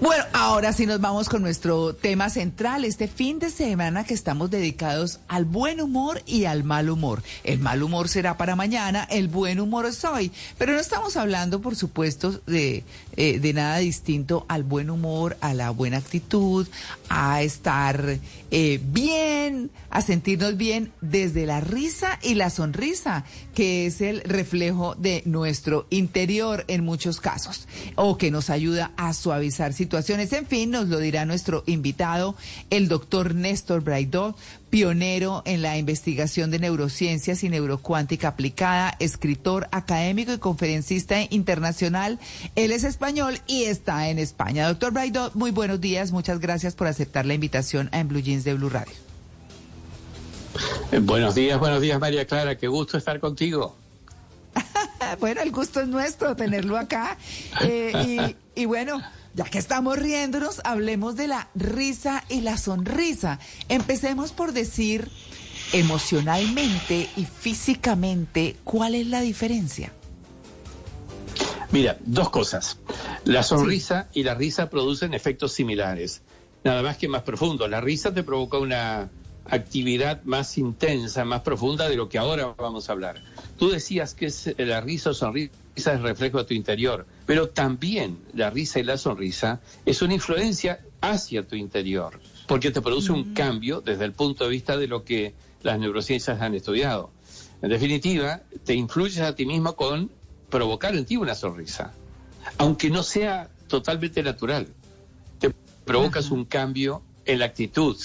Bueno, 0.00 0.24
ahora 0.32 0.72
sí 0.72 0.86
nos 0.86 0.98
vamos 0.98 1.28
con 1.28 1.42
nuestro 1.42 1.94
tema 1.94 2.30
central. 2.30 2.86
Este 2.86 3.06
fin 3.06 3.38
de 3.38 3.50
semana 3.50 4.02
que 4.02 4.14
estamos 4.14 4.50
dedicados 4.50 5.20
al 5.28 5.44
buen 5.44 5.78
humor 5.78 6.22
y 6.24 6.46
al 6.46 6.64
mal 6.64 6.88
humor. 6.88 7.22
El 7.44 7.58
mal 7.58 7.82
humor 7.82 8.08
será 8.08 8.38
para 8.38 8.56
mañana, 8.56 9.06
el 9.10 9.28
buen 9.28 9.60
humor 9.60 9.84
es 9.84 10.02
hoy. 10.06 10.32
Pero 10.56 10.72
no 10.72 10.80
estamos 10.80 11.18
hablando, 11.18 11.60
por 11.60 11.76
supuesto, 11.76 12.40
de, 12.46 12.82
eh, 13.16 13.40
de 13.40 13.52
nada 13.52 13.76
distinto 13.76 14.46
al 14.48 14.62
buen 14.62 14.88
humor, 14.88 15.36
a 15.42 15.52
la 15.52 15.68
buena 15.68 15.98
actitud, 15.98 16.66
a 17.10 17.42
estar 17.42 18.18
eh, 18.50 18.80
bien, 18.82 19.70
a 19.90 20.00
sentirnos 20.00 20.56
bien 20.56 20.92
desde 21.02 21.44
la 21.44 21.60
risa 21.60 22.18
y 22.22 22.36
la 22.36 22.48
sonrisa, 22.48 23.26
que 23.54 23.84
es 23.84 24.00
el 24.00 24.22
reflejo 24.22 24.94
de 24.94 25.22
nuestro 25.26 25.86
interior 25.90 26.64
en 26.68 26.86
muchos 26.86 27.20
casos, 27.20 27.68
o 27.96 28.16
que 28.16 28.30
nos 28.30 28.48
ayuda 28.48 28.92
a 28.96 29.12
suavizar 29.12 29.74
situaciones 29.74 29.89
situaciones. 29.90 30.32
En 30.32 30.46
fin, 30.46 30.70
nos 30.70 30.86
lo 30.86 31.00
dirá 31.00 31.24
nuestro 31.24 31.64
invitado, 31.66 32.36
el 32.70 32.86
doctor 32.86 33.34
Néstor 33.34 33.80
Braidó, 33.80 34.36
pionero 34.70 35.42
en 35.46 35.62
la 35.62 35.78
investigación 35.78 36.52
de 36.52 36.60
neurociencias 36.60 37.42
y 37.42 37.48
neurocuántica 37.48 38.28
aplicada, 38.28 38.94
escritor 39.00 39.66
académico 39.72 40.32
y 40.32 40.38
conferencista 40.38 41.16
internacional. 41.30 42.20
Él 42.54 42.70
es 42.70 42.84
español 42.84 43.40
y 43.48 43.64
está 43.64 44.10
en 44.10 44.20
España. 44.20 44.68
Doctor 44.68 44.92
Braidó, 44.92 45.32
muy 45.34 45.50
buenos 45.50 45.80
días. 45.80 46.12
Muchas 46.12 46.38
gracias 46.38 46.76
por 46.76 46.86
aceptar 46.86 47.26
la 47.26 47.34
invitación 47.34 47.88
a 47.90 47.98
En 47.98 48.06
Blue 48.06 48.20
Jeans 48.20 48.44
de 48.44 48.54
Blue 48.54 48.70
Radio. 48.70 48.94
Buenos 51.02 51.34
días, 51.34 51.58
buenos 51.58 51.80
días 51.80 51.98
María 51.98 52.26
Clara, 52.26 52.56
qué 52.56 52.68
gusto 52.68 52.96
estar 52.96 53.18
contigo. 53.18 53.74
bueno, 55.20 55.40
el 55.40 55.50
gusto 55.50 55.80
es 55.80 55.88
nuestro 55.88 56.36
tenerlo 56.36 56.78
acá. 56.78 57.16
Eh, 57.62 58.36
y, 58.54 58.62
y 58.62 58.66
bueno, 58.66 59.02
ya 59.34 59.44
que 59.44 59.58
estamos 59.58 59.98
riéndonos, 59.98 60.60
hablemos 60.64 61.16
de 61.16 61.28
la 61.28 61.48
risa 61.54 62.24
y 62.28 62.40
la 62.40 62.56
sonrisa. 62.56 63.38
Empecemos 63.68 64.32
por 64.32 64.52
decir 64.52 65.08
emocionalmente 65.72 67.08
y 67.16 67.24
físicamente 67.24 68.56
cuál 68.64 68.94
es 68.94 69.06
la 69.06 69.20
diferencia. 69.20 69.92
Mira, 71.70 71.98
dos 72.04 72.30
cosas. 72.30 72.78
La 73.24 73.42
sonrisa 73.42 74.08
y 74.12 74.24
la 74.24 74.34
risa 74.34 74.68
producen 74.68 75.14
efectos 75.14 75.52
similares, 75.52 76.22
nada 76.64 76.82
más 76.82 76.96
que 76.96 77.06
más 77.06 77.22
profundos. 77.22 77.70
La 77.70 77.80
risa 77.80 78.12
te 78.12 78.24
provoca 78.24 78.58
una 78.58 79.08
actividad 79.44 80.22
más 80.24 80.58
intensa, 80.58 81.24
más 81.24 81.42
profunda 81.42 81.88
de 81.88 81.96
lo 81.96 82.08
que 82.08 82.18
ahora 82.18 82.54
vamos 82.58 82.88
a 82.88 82.92
hablar. 82.92 83.22
Tú 83.56 83.68
decías 83.68 84.14
que 84.14 84.26
es 84.26 84.54
la 84.58 84.80
risa 84.80 85.10
o 85.10 85.14
sonrisa 85.14 85.52
es 85.74 86.00
reflejo 86.00 86.38
de 86.38 86.44
tu 86.44 86.54
interior, 86.54 87.06
pero 87.26 87.48
también 87.48 88.18
la 88.34 88.50
risa 88.50 88.80
y 88.80 88.84
la 88.84 88.98
sonrisa 88.98 89.60
es 89.86 90.02
una 90.02 90.14
influencia 90.14 90.80
hacia 91.00 91.46
tu 91.46 91.56
interior, 91.56 92.20
porque 92.46 92.70
te 92.70 92.82
produce 92.82 93.12
un 93.12 93.30
mm. 93.30 93.34
cambio 93.34 93.80
desde 93.80 94.04
el 94.04 94.12
punto 94.12 94.44
de 94.44 94.50
vista 94.50 94.76
de 94.76 94.88
lo 94.88 95.04
que 95.04 95.34
las 95.62 95.78
neurociencias 95.78 96.40
han 96.40 96.54
estudiado. 96.54 97.10
En 97.62 97.70
definitiva, 97.70 98.42
te 98.64 98.74
influyes 98.74 99.20
a 99.20 99.34
ti 99.34 99.46
mismo 99.46 99.76
con 99.76 100.10
provocar 100.48 100.94
en 100.94 101.04
ti 101.04 101.16
una 101.16 101.34
sonrisa, 101.34 101.92
aunque 102.58 102.90
no 102.90 103.02
sea 103.02 103.50
totalmente 103.68 104.22
natural. 104.22 104.68
Te 105.38 105.52
provocas 105.84 106.30
un 106.30 106.44
cambio 106.44 107.02
en 107.24 107.38
la 107.38 107.46
actitud. 107.46 107.96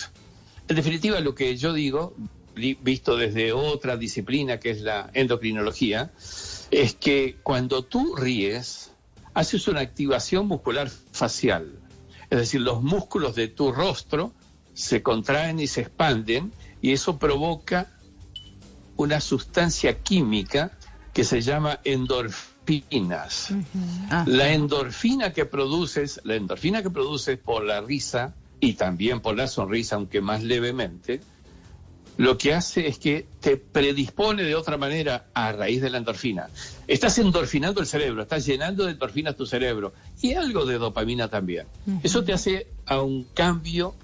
En 0.67 0.75
definitiva, 0.75 1.19
lo 1.19 1.33
que 1.35 1.55
yo 1.57 1.73
digo, 1.73 2.16
visto 2.55 3.17
desde 3.17 3.53
otra 3.53 3.97
disciplina 3.97 4.59
que 4.59 4.72
es 4.72 4.81
la 4.81 5.09
endocrinología, 5.13 6.11
es 6.71 6.95
que 6.95 7.38
cuando 7.44 7.83
tú 7.83 8.16
ríes, 8.16 8.91
haces 9.33 9.67
una 9.67 9.81
activación 9.81 10.47
muscular 10.47 10.89
facial. 10.89 11.80
Es 12.30 12.39
decir, 12.39 12.61
los 12.61 12.81
músculos 12.81 13.35
de 13.35 13.49
tu 13.49 13.72
rostro 13.72 14.33
se 14.73 15.03
contraen 15.03 15.59
y 15.59 15.67
se 15.67 15.81
expanden 15.81 16.52
y 16.81 16.91
eso 16.91 17.17
provoca 17.17 17.88
una 18.97 19.19
sustancia 19.22 20.00
química 20.00 20.72
que 21.13 21.23
se 21.23 21.41
llama 21.41 21.79
endorfinas. 21.84 23.53
La 24.25 24.51
endorfina 24.51 25.34
que 25.34 25.45
produces, 25.45 26.19
la 26.23 26.35
endorfina 26.35 26.81
que 26.81 26.90
produces 26.90 27.38
por 27.38 27.63
la 27.63 27.81
risa 27.81 28.35
y 28.59 28.73
también 28.73 29.22
por 29.22 29.35
la 29.38 29.47
sonrisa, 29.47 29.95
aunque 29.95 30.22
más 30.22 30.44
levemente, 30.44 31.22
lo 32.18 32.38
que 32.38 32.53
hace 32.53 32.88
es 32.88 32.98
que 32.98 33.26
te 33.42 33.58
predispone 33.58 34.44
de 34.44 34.56
otra 34.56 34.78
manera 34.78 35.28
a 35.34 35.52
raíz 35.52 35.81
de 35.81 35.90
la 35.90 35.98
endorfina. 35.98 36.50
Estás 36.88 37.18
endorfinando 37.18 37.81
el 37.81 37.88
cerebro, 37.88 38.22
estás 38.22 38.46
llenando 38.46 38.86
de 38.86 38.94
endorfina 38.94 39.34
tu 39.34 39.46
cerebro 39.46 39.94
y 40.22 40.34
algo 40.34 40.66
de 40.66 40.78
dopamina 40.78 41.28
también. 41.30 41.68
Eso 42.03 42.24
te 42.24 42.34
hace 42.34 42.68
a 42.86 43.02
un 43.02 43.26
cambio 43.34 43.96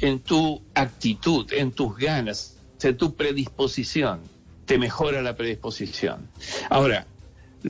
en 0.00 0.20
tu 0.20 0.62
actitud, 0.74 1.52
en 1.52 1.72
tus 1.72 1.96
ganas, 1.96 2.56
en 2.82 2.96
tu 2.96 3.14
predisposición. 3.14 4.20
Te 4.64 4.78
mejora 4.78 5.22
la 5.22 5.36
predisposición. 5.36 6.28
Ahora, 6.70 7.06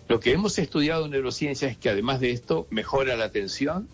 lo 0.08 0.20
que 0.20 0.32
hemos 0.32 0.58
estudiado 0.58 1.06
en 1.06 1.10
neurociencia 1.10 1.68
es 1.68 1.76
que 1.76 1.90
además 1.90 2.20
de 2.20 2.30
esto 2.30 2.66
mejora 2.70 3.16
la 3.16 3.24
atención, 3.24 3.88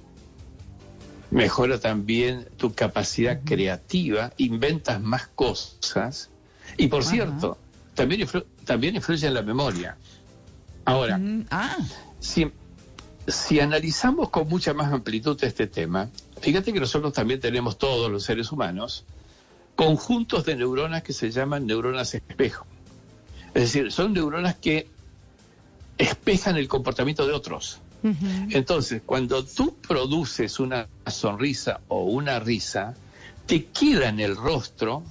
mejora 1.31 1.79
también 1.79 2.49
tu 2.57 2.75
capacidad 2.75 3.41
creativa, 3.45 4.33
inventas 4.39 5.01
más 5.01 5.29
cosas 5.29 6.31
y 6.77 6.89
por 6.89 7.05
cierto, 7.05 7.59
también, 7.95 8.29
también 8.65 8.97
influye 8.97 9.27
en 9.27 9.35
la 9.35 9.43
memoria. 9.43 9.97
Ahora, 10.85 11.21
ah. 11.51 11.77
si, 12.19 12.51
si 13.27 13.61
analizamos 13.61 14.31
con 14.31 14.49
mucha 14.49 14.73
más 14.75 14.93
amplitud 14.93 15.43
este 15.43 15.67
tema, 15.67 16.09
fíjate 16.41 16.73
que 16.73 16.81
nosotros 16.81 17.13
también 17.13 17.41
tenemos 17.41 17.79
todos 17.79 18.11
los 18.11 18.25
seres 18.25 18.53
humanos 18.53 19.05
conjuntos 19.77 20.45
de 20.45 20.57
neuronas 20.57 21.03
que 21.03 21.13
se 21.13 21.31
llaman 21.31 21.67
neuronas 21.67 22.15
espejo. 22.15 22.67
Es 23.55 23.63
decir, 23.63 23.93
son 23.93 24.13
neuronas 24.13 24.57
que 24.57 24.89
espejan 25.99 26.57
el 26.57 26.69
comportamiento 26.69 27.27
de 27.27 27.33
otros. 27.33 27.81
Entonces, 28.03 29.03
cuando 29.05 29.45
tú 29.45 29.77
produces 29.77 30.61
una 30.61 30.89
sonrisa 31.07 31.81
o 31.89 32.05
una 32.05 32.39
risa, 32.39 32.95
te 33.47 33.67
queda 33.67 34.09
en 34.09 34.21
el 34.21 34.37
rostro 34.37 35.03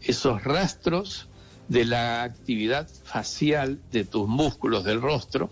esos 0.00 0.42
rastros 0.42 1.28
de 1.68 1.84
la 1.84 2.22
actividad 2.22 2.88
facial 3.04 3.80
de 3.90 4.04
tus 4.04 4.28
músculos 4.28 4.84
del 4.84 5.00
rostro 5.00 5.50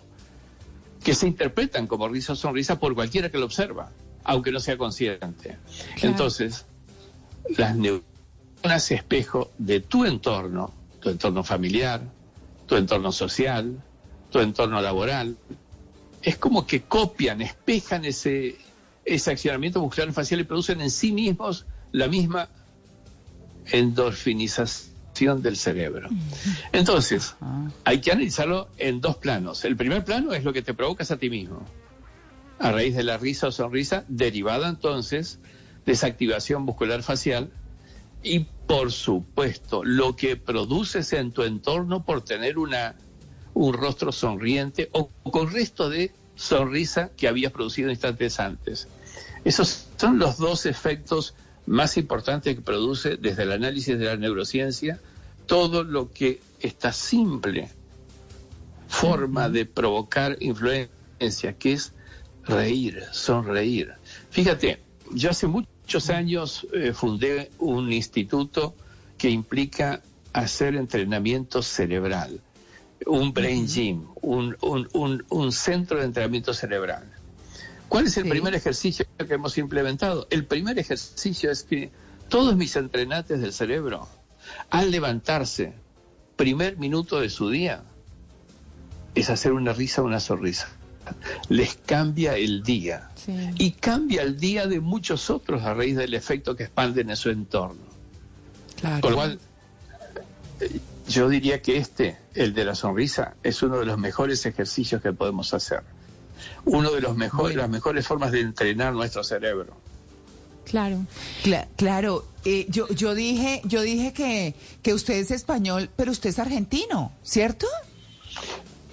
que 1.03 1.15
se 1.15 1.27
interpretan 1.27 1.87
como 1.87 2.09
risa 2.09 2.35
o 2.35 2.37
sonrisa 2.37 2.79
por 2.79 2.95
cualquiera 2.95 3.31
que 3.31 3.39
lo 3.39 3.47
observa, 3.47 3.91
aunque 4.25 4.53
no 4.53 4.61
sea 4.61 4.77
consciente. 4.77 5.59
Entonces, 6.01 6.65
las 7.57 7.77
neuronas 7.77 8.91
espejo 8.91 9.51
de 9.59 9.81
tu 9.81 10.05
entorno, 10.05 10.73
tu 11.01 11.11
entorno 11.11 11.43
familiar, 11.43 12.03
tu 12.67 12.77
entorno 12.77 13.11
social, 13.11 13.83
tu 14.31 14.39
entorno 14.39 14.81
laboral, 14.81 15.37
es 16.23 16.39
como 16.39 16.67
que 16.67 16.83
copian, 16.83 17.41
espejan 17.43 18.05
ese, 18.05 18.57
ese 19.05 19.31
accionamiento 19.31 19.81
muscular 19.81 20.13
facial 20.13 20.41
y 20.41 20.45
producen 20.45 20.81
en 20.81 20.91
sí 20.91 21.13
mismos 21.13 21.67
la 21.91 22.09
misma 22.09 22.49
endorfinización 23.67 25.43
del 25.43 25.57
cerebro. 25.57 26.09
Entonces, 26.73 27.37
ah. 27.41 27.69
hay 27.85 28.01
que 28.01 28.13
analizarlo 28.13 28.69
en 28.79 29.01
dos 29.01 29.17
planos. 29.17 29.65
El 29.65 29.77
primer 29.77 30.05
plano 30.05 30.33
es 30.33 30.45
lo 30.45 30.53
que 30.53 30.63
te 30.63 30.75
provocas 30.75 31.11
a 31.11 31.17
ti 31.17 31.29
mismo, 31.29 31.65
a 32.59 32.73
raíz 32.73 32.95
de 32.95 33.03
la 33.03 33.19
risa 33.19 33.49
o 33.49 33.53
sonrisa, 33.53 34.05
derivada 34.09 34.69
entonces 34.69 35.39
de 35.85 35.93
esa 35.93 36.07
activación 36.07 36.63
muscular 36.63 37.03
facial 37.03 37.51
y, 38.23 38.47
por 38.67 38.93
supuesto, 38.93 39.85
lo 39.85 40.15
que 40.15 40.37
produces 40.37 41.13
en 41.13 41.33
tu 41.33 41.43
entorno 41.43 42.05
por 42.05 42.25
tener 42.25 42.57
una 42.57 42.95
un 43.55 43.73
rostro 43.75 44.13
sonriente 44.13 44.89
o 44.93 45.09
con 45.31 45.51
resto 45.51 45.89
de 45.89 46.13
sonrisa 46.37 47.11
que 47.17 47.29
había 47.29 47.51
producido 47.51 47.91
instantes 47.91 48.41
antes. 48.41 48.89
Esos 49.45 49.89
son 49.97 50.19
los 50.19 50.39
dos 50.39 50.67
efectos 50.67 51.35
más 51.67 51.97
importantes 51.97 52.55
que 52.55 52.63
produce 52.63 53.17
desde 53.17 53.45
el 53.45 53.53
análisis 53.53 53.99
de 53.99 54.05
la 54.07 54.17
neurociencia 54.17 55.01
todo 55.47 55.85
lo 55.85 56.11
que 56.11 56.41
esta 56.61 56.93
simple 56.93 57.71
forma 58.89 59.49
de 59.49 59.67
provocar 59.67 60.37
influencia, 60.41 61.55
que 61.59 61.73
es 61.73 61.93
reír, 62.45 63.03
sonreír. 63.13 63.93
Fíjate, 64.31 64.81
yo 65.13 65.31
hace 65.31 65.47
muchos 65.47 66.11
años 66.11 66.67
eh, 66.73 66.93
fundé 66.93 67.51
un 67.59 67.93
instituto 67.93 68.75
que 69.19 69.31
implica 69.31 70.03
hacer 70.33 70.75
entrenamiento 70.75 71.63
cerebral 71.63 72.41
un 73.07 73.33
brain 73.33 73.67
gym, 73.67 74.07
un, 74.21 74.57
un, 75.29 75.53
centro 75.53 75.99
de 75.99 76.05
entrenamiento 76.05 76.55
cerebral. 76.55 77.05
¿Cuál 77.89 78.07
es 78.07 78.17
el 78.17 78.29
primer 78.29 78.55
ejercicio 78.55 79.05
que 79.19 79.35
hemos 79.35 79.59
implementado? 79.59 80.27
El 80.31 80.47
primer 80.47 80.79
ejercicio 80.79 81.51
es 81.51 81.63
que 81.63 81.91
todos 82.29 82.57
mis 82.57 82.75
entrenantes 82.77 83.41
del 83.41 83.53
cerebro, 83.53 84.09
al 84.71 84.91
levantarse, 84.91 85.75
primer 86.37 86.79
minuto 86.79 87.21
de 87.21 87.29
su 87.29 87.51
día, 87.51 87.83
es 89.15 89.31
hacer 89.31 89.53
una 89.53 89.73
risa, 89.73 90.03
una 90.03 90.21
sonrisa. 90.21 90.69
les 91.49 91.75
cambia 91.75 92.37
el 92.37 92.63
día. 92.63 93.11
Y 93.59 93.73
cambia 93.73 94.23
el 94.23 94.39
día 94.39 94.67
de 94.67 94.81
muchos 94.81 95.31
otros 95.31 95.63
a 95.63 95.75
raíz 95.75 95.97
del 95.97 96.15
efecto 96.15 96.57
que 96.57 96.65
expanden 96.65 97.11
en 97.11 97.17
su 97.17 97.31
entorno. 97.31 97.83
Con 99.01 99.11
lo 99.11 99.17
cual, 99.17 99.39
yo 101.09 101.29
diría 101.29 101.63
que 101.63 101.77
este, 101.77 102.19
el 102.35 102.55
de 102.55 102.65
la 102.65 102.75
sonrisa, 102.75 103.35
es 103.43 103.63
uno 103.63 103.79
de 103.79 103.87
los 103.87 103.99
mejores 103.99 104.45
ejercicios 104.47 105.03
que 105.03 105.13
podemos 105.13 105.53
hacer. 105.55 105.83
Uno 106.65 106.91
de 106.91 107.01
los 107.01 107.17
mejores, 107.17 107.57
las 107.57 107.69
mejores 107.69 108.07
formas 108.07 108.33
de 108.33 108.41
entrenar 108.41 108.93
nuestro 108.93 109.25
cerebro. 109.25 109.77
Claro. 110.65 111.05
claro, 111.77 112.25
eh, 112.45 112.67
yo, 112.69 112.89
yo 112.89 113.15
dije, 113.15 113.61
yo 113.65 113.83
dije 113.83 114.13
que, 114.13 114.55
que 114.81 114.95
usted 114.95 115.15
es 115.15 115.31
español, 115.31 115.91
pero 115.97 116.13
usted 116.13 116.31
es 116.31 116.39
argentino, 116.39 117.13
¿cierto? 117.23 117.67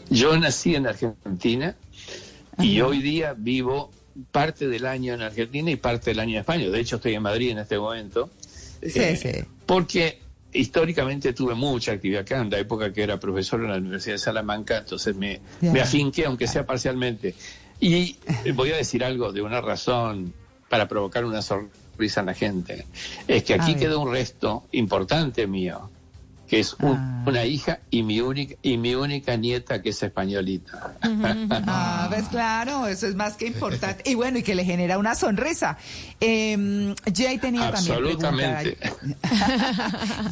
Yo 0.09 0.37
nací 0.37 0.75
en 0.75 0.87
Argentina 0.87 1.75
y 2.57 2.81
hoy 2.81 3.01
día 3.01 3.33
vivo 3.37 3.91
parte 4.31 4.67
del 4.67 4.85
año 4.85 5.13
en 5.13 5.21
Argentina 5.21 5.69
y 5.71 5.75
parte 5.75 6.09
del 6.11 6.19
año 6.19 6.31
en 6.31 6.39
España. 6.39 6.69
De 6.69 6.79
hecho, 6.79 6.97
estoy 6.97 7.13
en 7.13 7.21
Madrid 7.21 7.51
en 7.51 7.59
este 7.59 7.77
momento. 7.77 8.29
Sí, 8.81 8.99
eh, 8.99 9.15
sí. 9.15 9.47
Porque 9.65 10.19
históricamente 10.53 11.33
tuve 11.33 11.55
mucha 11.55 11.93
actividad 11.93 12.21
acá, 12.21 12.41
en 12.41 12.49
la 12.49 12.59
época 12.59 12.91
que 12.91 13.03
era 13.03 13.19
profesor 13.19 13.61
en 13.61 13.71
la 13.71 13.77
Universidad 13.77 14.15
de 14.15 14.19
Salamanca, 14.19 14.77
entonces 14.77 15.15
me, 15.15 15.41
me 15.61 15.81
afinqué, 15.81 16.25
aunque 16.25 16.47
sea 16.47 16.65
parcialmente. 16.65 17.35
Y 17.79 18.17
voy 18.53 18.71
a 18.71 18.77
decir 18.77 19.03
algo 19.03 19.31
de 19.31 19.41
una 19.41 19.61
razón 19.61 20.33
para 20.67 20.87
provocar 20.87 21.25
una 21.25 21.41
sonrisa 21.41 22.19
en 22.19 22.25
la 22.25 22.33
gente. 22.33 22.85
Es 23.27 23.43
que 23.43 23.53
aquí 23.53 23.75
queda 23.75 23.97
un 23.97 24.11
resto 24.11 24.65
importante 24.71 25.47
mío 25.47 25.89
que 26.49 26.59
es 26.59 26.75
ah. 26.79 27.23
una 27.27 27.45
hija 27.45 27.79
y 27.91 28.01
mi 28.01 28.19
única 28.21 28.55
y 28.63 28.77
mi 28.77 28.95
única 28.95 29.37
nieta 29.37 29.81
que 29.81 29.89
es 29.89 30.03
españolita. 30.03 30.95
Ah, 31.71 32.07
ves 32.09 32.27
claro, 32.29 32.87
eso 32.87 33.05
es 33.05 33.15
más 33.15 33.35
que 33.35 33.45
importante. 33.47 34.09
Y 34.09 34.15
bueno, 34.15 34.39
y 34.39 34.43
que 34.43 34.55
le 34.55 34.63
genera 34.63 34.97
una 34.97 35.13
sonrisa. 35.13 35.77
Eh, 36.19 36.95
Jay 37.13 37.37
tenía 37.37 37.67
Absolutamente. 37.67 38.77
también 38.77 39.17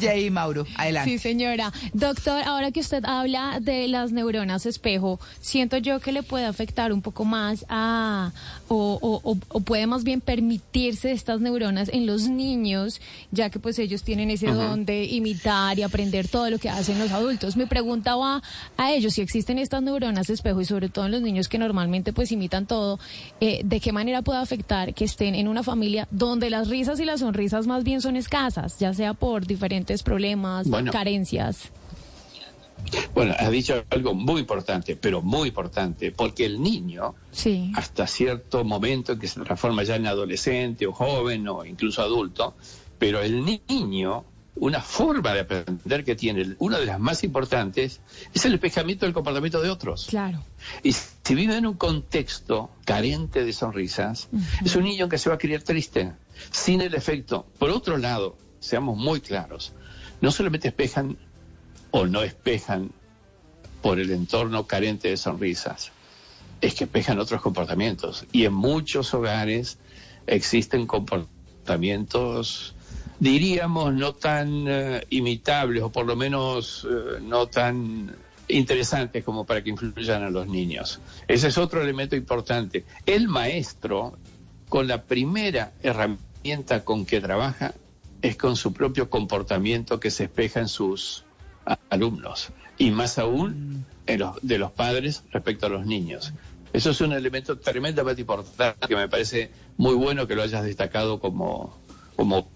Jay 0.00 0.30
Mauro, 0.30 0.66
adelante. 0.76 1.10
Sí, 1.10 1.18
señora. 1.18 1.72
Doctor, 1.92 2.42
ahora 2.42 2.72
que 2.72 2.80
usted 2.80 3.04
habla 3.04 3.60
de 3.60 3.86
las 3.86 4.10
neuronas 4.10 4.66
espejo, 4.66 5.20
siento 5.40 5.76
yo 5.76 6.00
que 6.00 6.10
le 6.10 6.22
puede 6.22 6.46
afectar 6.46 6.92
un 6.92 7.02
poco 7.02 7.24
más 7.24 7.64
a 7.68 8.32
o, 8.68 9.20
o, 9.22 9.60
puede 9.60 9.86
más 9.86 10.02
bien 10.02 10.20
permitirse 10.20 11.12
estas 11.12 11.40
neuronas 11.40 11.88
en 11.88 12.06
los 12.06 12.28
niños, 12.28 13.00
ya 13.30 13.50
que 13.50 13.60
pues 13.60 13.78
ellos 13.78 14.02
tienen 14.02 14.30
ese 14.30 14.48
don 14.48 14.84
de 14.84 15.04
imitar 15.04 15.78
y 15.78 15.82
aprender 15.82 16.07
todo 16.28 16.50
lo 16.50 16.58
que 16.58 16.68
hacen 16.68 16.98
los 16.98 17.12
adultos. 17.12 17.56
Me 17.56 17.66
preguntaba 17.66 18.42
a 18.76 18.92
ellos 18.92 19.14
si 19.14 19.20
existen 19.20 19.58
estas 19.58 19.82
neuronas 19.82 20.30
espejo 20.30 20.60
y 20.60 20.64
sobre 20.64 20.88
todo 20.88 21.06
en 21.06 21.12
los 21.12 21.22
niños 21.22 21.48
que 21.48 21.58
normalmente 21.58 22.12
pues 22.12 22.32
imitan 22.32 22.66
todo, 22.66 22.98
eh, 23.40 23.60
de 23.64 23.80
qué 23.80 23.92
manera 23.92 24.22
puede 24.22 24.40
afectar 24.40 24.94
que 24.94 25.04
estén 25.04 25.34
en 25.34 25.48
una 25.48 25.62
familia 25.62 26.08
donde 26.10 26.50
las 26.50 26.68
risas 26.68 27.00
y 27.00 27.04
las 27.04 27.20
sonrisas 27.20 27.66
más 27.66 27.84
bien 27.84 28.00
son 28.00 28.16
escasas, 28.16 28.78
ya 28.78 28.94
sea 28.94 29.14
por 29.14 29.46
diferentes 29.46 30.02
problemas, 30.02 30.66
carencias. 30.90 31.70
Bueno, 33.14 33.34
has 33.38 33.50
dicho 33.50 33.84
algo 33.90 34.14
muy 34.14 34.40
importante, 34.40 34.96
pero 34.96 35.20
muy 35.20 35.48
importante, 35.48 36.12
porque 36.12 36.46
el 36.46 36.62
niño, 36.62 37.14
hasta 37.74 38.06
cierto 38.06 38.64
momento 38.64 39.12
en 39.12 39.18
que 39.18 39.28
se 39.28 39.40
transforma 39.40 39.82
ya 39.82 39.96
en 39.96 40.06
adolescente 40.06 40.86
o 40.86 40.92
joven 40.92 41.46
o 41.48 41.64
incluso 41.64 42.02
adulto, 42.02 42.54
pero 42.98 43.20
el 43.20 43.44
niño 43.44 44.24
una 44.60 44.80
forma 44.80 45.32
de 45.32 45.40
aprender 45.40 46.04
que 46.04 46.14
tiene, 46.14 46.56
una 46.58 46.78
de 46.78 46.86
las 46.86 46.98
más 46.98 47.24
importantes, 47.24 48.00
es 48.34 48.44
el 48.44 48.54
espejamiento 48.54 49.06
del 49.06 49.14
comportamiento 49.14 49.60
de 49.60 49.70
otros. 49.70 50.06
Claro. 50.08 50.44
Y 50.82 50.92
si 50.92 51.34
vive 51.34 51.56
en 51.56 51.66
un 51.66 51.74
contexto 51.74 52.70
carente 52.84 53.44
de 53.44 53.52
sonrisas, 53.52 54.28
es 54.64 54.76
un 54.76 54.84
niño 54.84 55.08
que 55.08 55.18
se 55.18 55.28
va 55.28 55.36
a 55.36 55.38
criar 55.38 55.62
triste, 55.62 56.12
sin 56.50 56.80
el 56.80 56.94
efecto. 56.94 57.46
Por 57.58 57.70
otro 57.70 57.96
lado, 57.98 58.36
seamos 58.60 58.96
muy 58.96 59.20
claros, 59.20 59.72
no 60.20 60.30
solamente 60.30 60.68
espejan 60.68 61.16
o 61.90 62.06
no 62.06 62.22
espejan 62.22 62.90
por 63.82 64.00
el 64.00 64.10
entorno 64.10 64.66
carente 64.66 65.08
de 65.08 65.16
sonrisas, 65.16 65.92
es 66.60 66.74
que 66.74 66.84
espejan 66.84 67.18
otros 67.18 67.40
comportamientos. 67.40 68.26
Y 68.32 68.44
en 68.44 68.54
muchos 68.54 69.14
hogares 69.14 69.78
existen 70.26 70.86
comportamientos 70.86 72.74
diríamos, 73.18 73.92
no 73.94 74.12
tan 74.14 74.66
eh, 74.68 75.06
imitables 75.10 75.82
o 75.82 75.90
por 75.90 76.06
lo 76.06 76.16
menos 76.16 76.86
eh, 76.88 77.20
no 77.20 77.46
tan 77.46 78.14
interesantes 78.48 79.24
como 79.24 79.44
para 79.44 79.62
que 79.62 79.70
influyan 79.70 80.22
a 80.22 80.30
los 80.30 80.46
niños. 80.46 81.00
Ese 81.26 81.48
es 81.48 81.58
otro 81.58 81.82
elemento 81.82 82.16
importante. 82.16 82.84
El 83.04 83.28
maestro, 83.28 84.18
con 84.68 84.86
la 84.86 85.02
primera 85.02 85.72
herramienta 85.82 86.84
con 86.84 87.04
que 87.04 87.20
trabaja, 87.20 87.74
es 88.22 88.36
con 88.36 88.56
su 88.56 88.72
propio 88.72 89.10
comportamiento 89.10 90.00
que 90.00 90.10
se 90.10 90.24
espeja 90.24 90.60
en 90.60 90.68
sus 90.68 91.24
alumnos 91.90 92.50
y 92.78 92.90
más 92.90 93.18
aún 93.18 93.84
en 94.06 94.20
los, 94.20 94.36
de 94.42 94.58
los 94.58 94.72
padres 94.72 95.24
respecto 95.30 95.66
a 95.66 95.68
los 95.68 95.86
niños. 95.86 96.32
Eso 96.72 96.90
es 96.90 97.00
un 97.00 97.12
elemento 97.12 97.58
tremendamente 97.58 98.22
importante 98.22 98.86
que 98.86 98.96
me 98.96 99.08
parece 99.08 99.50
muy 99.76 99.94
bueno 99.94 100.26
que 100.26 100.34
lo 100.34 100.42
hayas 100.42 100.64
destacado 100.64 101.20
como, 101.20 101.76
como 102.16 102.48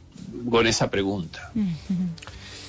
con 0.51 0.67
esa 0.67 0.91
pregunta. 0.91 1.53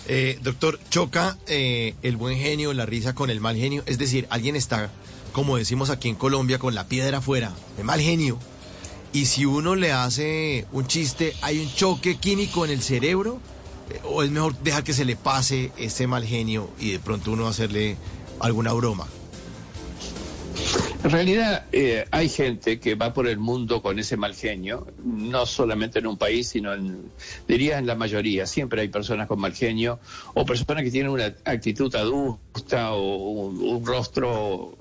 Eh, 0.07 0.37
doctor, 0.41 0.79
choca 0.89 1.37
eh, 1.47 1.95
el 2.01 2.17
buen 2.17 2.37
genio, 2.37 2.73
la 2.73 2.85
risa 2.85 3.15
con 3.15 3.29
el 3.29 3.39
mal 3.39 3.55
genio. 3.55 3.83
Es 3.85 3.97
decir, 3.97 4.27
alguien 4.29 4.55
está, 4.55 4.89
como 5.31 5.57
decimos 5.57 5.89
aquí 5.89 6.09
en 6.09 6.15
Colombia, 6.15 6.59
con 6.59 6.75
la 6.75 6.87
piedra 6.87 7.19
afuera, 7.19 7.53
de 7.77 7.83
mal 7.83 8.01
genio. 8.01 8.37
Y 9.13 9.25
si 9.25 9.45
uno 9.45 9.75
le 9.75 9.91
hace 9.91 10.65
un 10.71 10.87
chiste, 10.87 11.35
hay 11.41 11.59
un 11.59 11.71
choque 11.73 12.17
químico 12.17 12.65
en 12.65 12.71
el 12.71 12.81
cerebro, 12.81 13.39
eh, 13.89 13.99
o 14.03 14.23
es 14.23 14.31
mejor 14.31 14.57
dejar 14.59 14.83
que 14.83 14.93
se 14.93 15.05
le 15.05 15.15
pase 15.15 15.71
ese 15.77 16.07
mal 16.07 16.25
genio 16.25 16.69
y 16.79 16.91
de 16.91 16.99
pronto 16.99 17.31
uno 17.31 17.47
hacerle 17.47 17.95
alguna 18.39 18.73
broma. 18.73 19.07
En 21.03 21.09
realidad 21.09 21.65
eh, 21.73 22.05
hay 22.11 22.29
gente 22.29 22.79
que 22.79 22.95
va 22.95 23.13
por 23.13 23.27
el 23.27 23.37
mundo 23.37 23.81
con 23.81 23.99
ese 23.99 24.15
mal 24.15 24.33
genio, 24.33 24.87
no 25.03 25.45
solamente 25.45 25.99
en 25.99 26.07
un 26.07 26.17
país, 26.17 26.47
sino 26.47 26.73
en, 26.73 27.11
diría 27.45 27.77
en 27.77 27.85
la 27.85 27.95
mayoría. 27.95 28.45
Siempre 28.45 28.81
hay 28.81 28.87
personas 28.87 29.27
con 29.27 29.37
mal 29.37 29.53
genio 29.53 29.99
o 30.33 30.45
personas 30.45 30.81
que 30.81 30.91
tienen 30.91 31.11
una 31.11 31.25
actitud 31.43 31.93
adulta 31.93 32.93
o 32.93 33.47
un, 33.49 33.85
rostro 33.85 34.77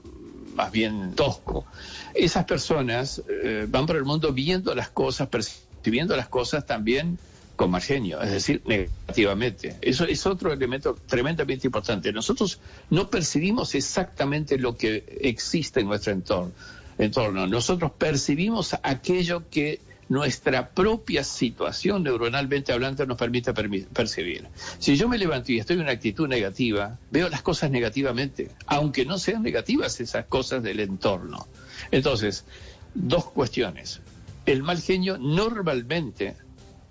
más 0.54 0.70
bien 0.70 1.12
tosco. 1.16 1.66
Esas 2.14 2.44
personas 2.44 3.20
eh, 3.28 3.66
van 3.68 3.86
por 3.86 3.96
el 3.96 4.04
mundo 4.04 4.32
viendo 4.32 4.76
las 4.76 4.90
cosas, 4.90 5.26
percibiendo 5.26 6.14
las 6.14 6.28
cosas 6.28 6.64
también 6.64 7.18
con 7.62 7.70
mal 7.70 7.80
genio, 7.80 8.20
es 8.20 8.32
decir, 8.32 8.60
negativamente. 8.66 9.76
Eso 9.80 10.04
es 10.04 10.26
otro 10.26 10.52
elemento 10.52 10.96
tremendamente 11.06 11.68
importante. 11.68 12.12
Nosotros 12.12 12.58
no 12.90 13.08
percibimos 13.08 13.76
exactamente 13.76 14.58
lo 14.58 14.76
que 14.76 15.20
existe 15.20 15.78
en 15.78 15.86
nuestro 15.86 16.12
entorno. 16.12 16.50
entorno. 16.98 17.46
Nosotros 17.46 17.92
percibimos 17.92 18.74
aquello 18.82 19.44
que 19.48 19.80
nuestra 20.08 20.70
propia 20.70 21.22
situación 21.22 22.02
neuronalmente 22.02 22.72
hablando 22.72 23.06
nos 23.06 23.16
permite 23.16 23.54
percibir. 23.54 24.48
Si 24.80 24.96
yo 24.96 25.08
me 25.08 25.16
levanto 25.16 25.52
y 25.52 25.60
estoy 25.60 25.76
en 25.76 25.82
una 25.82 25.92
actitud 25.92 26.26
negativa, 26.26 26.98
veo 27.12 27.28
las 27.28 27.42
cosas 27.42 27.70
negativamente, 27.70 28.50
aunque 28.66 29.06
no 29.06 29.18
sean 29.18 29.44
negativas 29.44 30.00
esas 30.00 30.24
cosas 30.24 30.64
del 30.64 30.80
entorno. 30.80 31.46
Entonces, 31.92 32.44
dos 32.92 33.26
cuestiones. 33.26 34.00
El 34.46 34.64
mal 34.64 34.80
genio 34.80 35.16
normalmente 35.16 36.34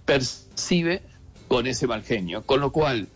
percibe 0.06 1.02
con 1.48 1.68
ese 1.68 1.88
mal 1.88 2.04
genio, 2.04 2.44
con 2.46 2.60
lo 2.60 2.72
cual 2.72 3.08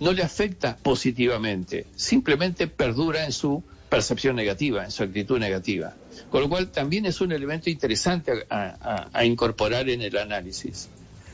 no 0.00 0.12
le 0.12 0.22
afecta 0.22 0.76
positivamente, 0.76 1.86
simplemente 1.96 2.68
perdura 2.68 3.24
en 3.24 3.32
su 3.32 3.62
percepción 3.88 4.36
negativa, 4.36 4.84
en 4.84 4.90
su 4.90 5.02
actitud 5.02 5.38
negativa. 5.38 5.94
Con 6.30 6.42
lo 6.42 6.48
cual 6.48 6.70
también 6.70 7.06
es 7.06 7.20
un 7.20 7.32
elemento 7.32 7.70
interesante 7.70 8.46
a, 8.50 9.24
incorporar 9.24 9.88
en 9.88 10.02
el 10.02 10.16
análisis. 10.16 10.88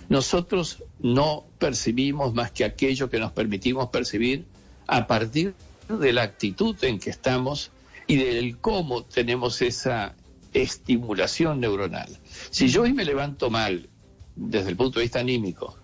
Nosotros 0.08 0.82
no 1.00 1.44
percibimos 1.58 2.34
más 2.34 2.52
que 2.52 2.64
aquello 2.64 3.10
que 3.10 3.18
nos 3.18 3.32
permitimos 3.32 3.88
percibir 3.88 4.44
a 4.86 5.06
partir 5.06 5.54
de 5.88 6.12
la 6.12 6.22
actitud 6.22 6.76
en 6.84 6.98
que 6.98 7.10
estamos 7.10 7.70
y 8.06 8.16
del 8.16 8.58
cómo 8.58 9.04
tenemos 9.04 9.62
esa 9.62 10.14
estimulación 10.52 11.60
neuronal. 11.60 12.08
Si 12.50 12.68
yo 12.68 12.82
hoy 12.82 12.92
me 12.92 13.04
levanto 13.04 13.50
mal 13.50 13.88
desde 14.36 14.70
el 14.70 14.76
punto 14.76 14.98
de 14.98 15.04
vista 15.04 15.20
anímico, 15.20 15.76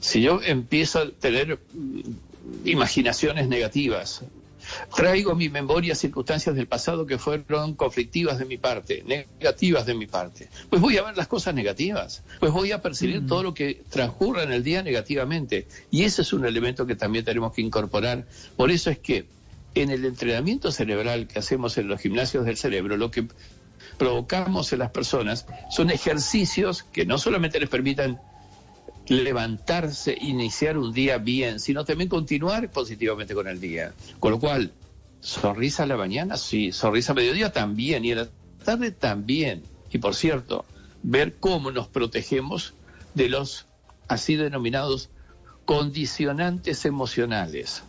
si 0.00 0.22
yo 0.22 0.40
empiezo 0.42 1.00
a 1.00 1.10
tener 1.10 1.58
imaginaciones 2.64 3.48
negativas, 3.48 4.22
traigo 4.94 5.32
a 5.32 5.34
mi 5.34 5.48
memoria 5.48 5.94
circunstancias 5.94 6.54
del 6.54 6.66
pasado 6.66 7.06
que 7.06 7.18
fueron 7.18 7.74
conflictivas 7.74 8.38
de 8.38 8.44
mi 8.44 8.56
parte, 8.56 9.04
negativas 9.06 9.86
de 9.86 9.94
mi 9.94 10.06
parte, 10.06 10.48
pues 10.68 10.82
voy 10.82 10.96
a 10.96 11.02
ver 11.02 11.16
las 11.16 11.28
cosas 11.28 11.54
negativas, 11.54 12.22
pues 12.40 12.52
voy 12.52 12.72
a 12.72 12.82
percibir 12.82 13.22
mm. 13.22 13.26
todo 13.26 13.42
lo 13.42 13.54
que 13.54 13.82
transcurra 13.88 14.42
en 14.42 14.52
el 14.52 14.62
día 14.62 14.82
negativamente. 14.82 15.66
Y 15.90 16.04
ese 16.04 16.22
es 16.22 16.32
un 16.32 16.44
elemento 16.44 16.86
que 16.86 16.96
también 16.96 17.24
tenemos 17.24 17.52
que 17.52 17.62
incorporar. 17.62 18.26
Por 18.56 18.70
eso 18.70 18.90
es 18.90 18.98
que 18.98 19.26
en 19.74 19.90
el 19.90 20.04
entrenamiento 20.04 20.72
cerebral 20.72 21.26
que 21.26 21.38
hacemos 21.38 21.76
en 21.78 21.88
los 21.88 22.00
gimnasios 22.00 22.46
del 22.46 22.56
cerebro, 22.56 22.96
lo 22.96 23.10
que 23.10 23.26
provocamos 23.98 24.72
en 24.72 24.80
las 24.80 24.90
personas 24.90 25.46
son 25.70 25.90
ejercicios 25.90 26.82
que 26.82 27.06
no 27.06 27.18
solamente 27.18 27.60
les 27.60 27.68
permitan 27.68 28.20
levantarse, 29.08 30.16
iniciar 30.20 30.76
un 30.78 30.92
día 30.92 31.18
bien, 31.18 31.60
sino 31.60 31.84
también 31.84 32.08
continuar 32.08 32.70
positivamente 32.70 33.34
con 33.34 33.46
el 33.46 33.60
día. 33.60 33.92
Con 34.18 34.32
lo 34.32 34.40
cual, 34.40 34.72
sonrisa 35.20 35.84
a 35.84 35.86
la 35.86 35.96
mañana, 35.96 36.36
sí, 36.36 36.72
sonrisa 36.72 37.12
a 37.12 37.14
mediodía 37.14 37.52
también, 37.52 38.04
y 38.04 38.12
a 38.12 38.16
la 38.16 38.28
tarde 38.64 38.90
también. 38.90 39.62
Y 39.90 39.98
por 39.98 40.14
cierto, 40.14 40.64
ver 41.02 41.36
cómo 41.38 41.70
nos 41.70 41.88
protegemos 41.88 42.74
de 43.14 43.28
los 43.28 43.66
así 44.08 44.36
denominados 44.36 45.10
condicionantes 45.64 46.84
emocionales. 46.84 47.82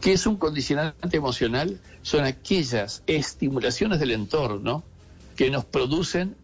¿Qué 0.00 0.12
es 0.12 0.26
un 0.26 0.36
condicionante 0.36 1.16
emocional? 1.16 1.80
Son 2.02 2.24
aquellas 2.24 3.02
estimulaciones 3.06 3.98
del 3.98 4.12
entorno 4.12 4.84
que 5.36 5.50
nos 5.50 5.64
producen, 5.64 6.34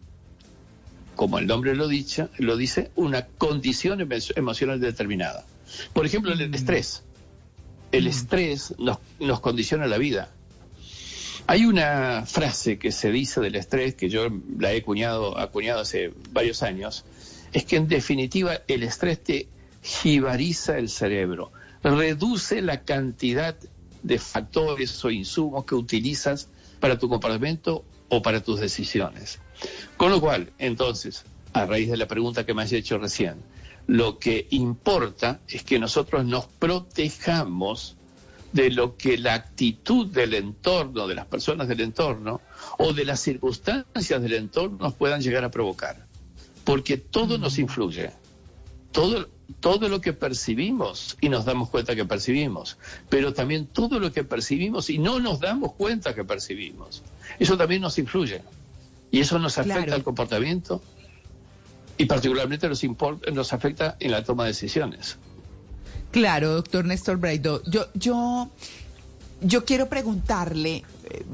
como 1.15 1.39
el 1.39 1.47
nombre 1.47 1.75
lo, 1.75 1.87
lo 2.37 2.57
dice, 2.57 2.91
una 2.95 3.25
condición 3.25 4.07
emocional 4.35 4.79
determinada. 4.79 5.45
Por 5.93 6.05
ejemplo, 6.05 6.31
el 6.31 6.49
mm. 6.49 6.53
estrés. 6.53 7.03
El 7.91 8.05
mm. 8.05 8.07
estrés 8.07 8.75
nos, 8.77 8.99
nos 9.19 9.39
condiciona 9.39 9.87
la 9.87 9.97
vida. 9.97 10.31
Hay 11.45 11.65
una 11.65 12.25
frase 12.25 12.77
que 12.79 12.91
se 12.91 13.11
dice 13.11 13.41
del 13.41 13.55
estrés, 13.55 13.95
que 13.95 14.09
yo 14.09 14.29
la 14.57 14.71
he 14.71 14.79
acuñado, 14.79 15.37
acuñado 15.37 15.81
hace 15.81 16.13
varios 16.31 16.63
años, 16.63 17.03
es 17.51 17.65
que 17.65 17.75
en 17.75 17.87
definitiva 17.87 18.61
el 18.67 18.83
estrés 18.83 19.21
te 19.21 19.47
jibariza 19.81 20.77
el 20.77 20.87
cerebro, 20.87 21.51
reduce 21.83 22.61
la 22.61 22.83
cantidad 22.83 23.57
de 24.03 24.19
factores 24.19 25.03
o 25.03 25.11
insumos 25.11 25.65
que 25.65 25.75
utilizas 25.75 26.47
para 26.79 26.97
tu 26.97 27.09
comportamiento 27.09 27.83
o 28.15 28.21
para 28.21 28.43
tus 28.43 28.59
decisiones. 28.59 29.39
Con 29.97 30.11
lo 30.11 30.21
cual, 30.21 30.51
entonces, 30.59 31.25
a 31.53 31.65
raíz 31.65 31.89
de 31.89 31.97
la 31.97 32.07
pregunta 32.07 32.45
que 32.45 32.53
me 32.53 32.61
has 32.61 32.71
hecho 32.71 32.99
recién, 32.99 33.37
lo 33.87 34.19
que 34.19 34.47
importa 34.51 35.41
es 35.47 35.63
que 35.63 35.79
nosotros 35.79 36.23
nos 36.23 36.45
protejamos 36.45 37.97
de 38.51 38.69
lo 38.69 38.97
que 38.97 39.17
la 39.17 39.33
actitud 39.33 40.07
del 40.07 40.35
entorno, 40.35 41.07
de 41.07 41.15
las 41.15 41.25
personas 41.25 41.67
del 41.67 41.81
entorno 41.81 42.39
o 42.77 42.93
de 42.93 43.03
las 43.03 43.19
circunstancias 43.19 44.21
del 44.21 44.33
entorno 44.33 44.77
nos 44.79 44.93
puedan 44.93 45.21
llegar 45.21 45.43
a 45.43 45.49
provocar. 45.49 46.05
Porque 46.63 46.97
todo 46.97 47.39
nos 47.39 47.57
influye. 47.57 48.11
Todo, 48.91 49.27
todo 49.59 49.89
lo 49.89 50.01
que 50.01 50.13
percibimos 50.13 51.17
y 51.21 51.29
nos 51.29 51.45
damos 51.45 51.69
cuenta 51.69 51.95
que 51.95 52.05
percibimos, 52.05 52.77
pero 53.09 53.33
también 53.33 53.67
todo 53.67 53.99
lo 53.99 54.11
que 54.11 54.23
percibimos 54.23 54.89
y 54.89 54.97
no 54.97 55.19
nos 55.19 55.39
damos 55.39 55.73
cuenta 55.73 56.13
que 56.13 56.23
percibimos. 56.23 57.03
Eso 57.39 57.57
también 57.57 57.81
nos 57.81 57.97
influye. 57.97 58.41
Y 59.11 59.19
eso 59.19 59.37
nos 59.37 59.57
afecta 59.59 59.93
al 59.93 60.03
comportamiento 60.03 60.81
y 61.97 62.05
particularmente 62.05 62.67
nos, 62.67 62.81
nos 63.31 63.53
afecta 63.53 63.95
en 63.99 64.11
la 64.11 64.23
toma 64.23 64.43
de 64.45 64.49
decisiones. 64.49 65.17
Claro, 66.11 66.53
doctor 66.53 66.85
Néstor 66.85 67.17
Braido. 67.17 67.61
Yo, 67.65 67.87
yo, 67.93 68.49
yo 69.41 69.65
quiero 69.65 69.87
preguntarle, 69.89 70.83
eh, 71.05 71.25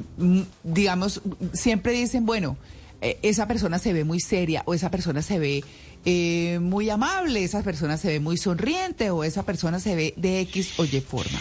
digamos, 0.63 1.21
siempre 1.53 1.93
dicen, 1.93 2.25
bueno, 2.25 2.57
eh, 3.01 3.17
esa 3.21 3.47
persona 3.47 3.79
se 3.79 3.93
ve 3.93 4.03
muy 4.03 4.19
seria 4.19 4.63
o 4.65 4.73
esa 4.73 4.91
persona 4.91 5.21
se 5.21 5.39
ve 5.39 5.63
eh, 6.05 6.59
muy 6.61 6.89
amable, 6.89 7.43
esa 7.43 7.61
persona 7.63 7.97
se 7.97 8.07
ve 8.07 8.19
muy 8.19 8.37
sonriente 8.37 9.09
o 9.09 9.23
esa 9.23 9.43
persona 9.43 9.79
se 9.79 9.95
ve 9.95 10.13
de 10.17 10.39
X 10.41 10.73
o 10.77 10.85
Y 10.85 11.01
forma. 11.01 11.39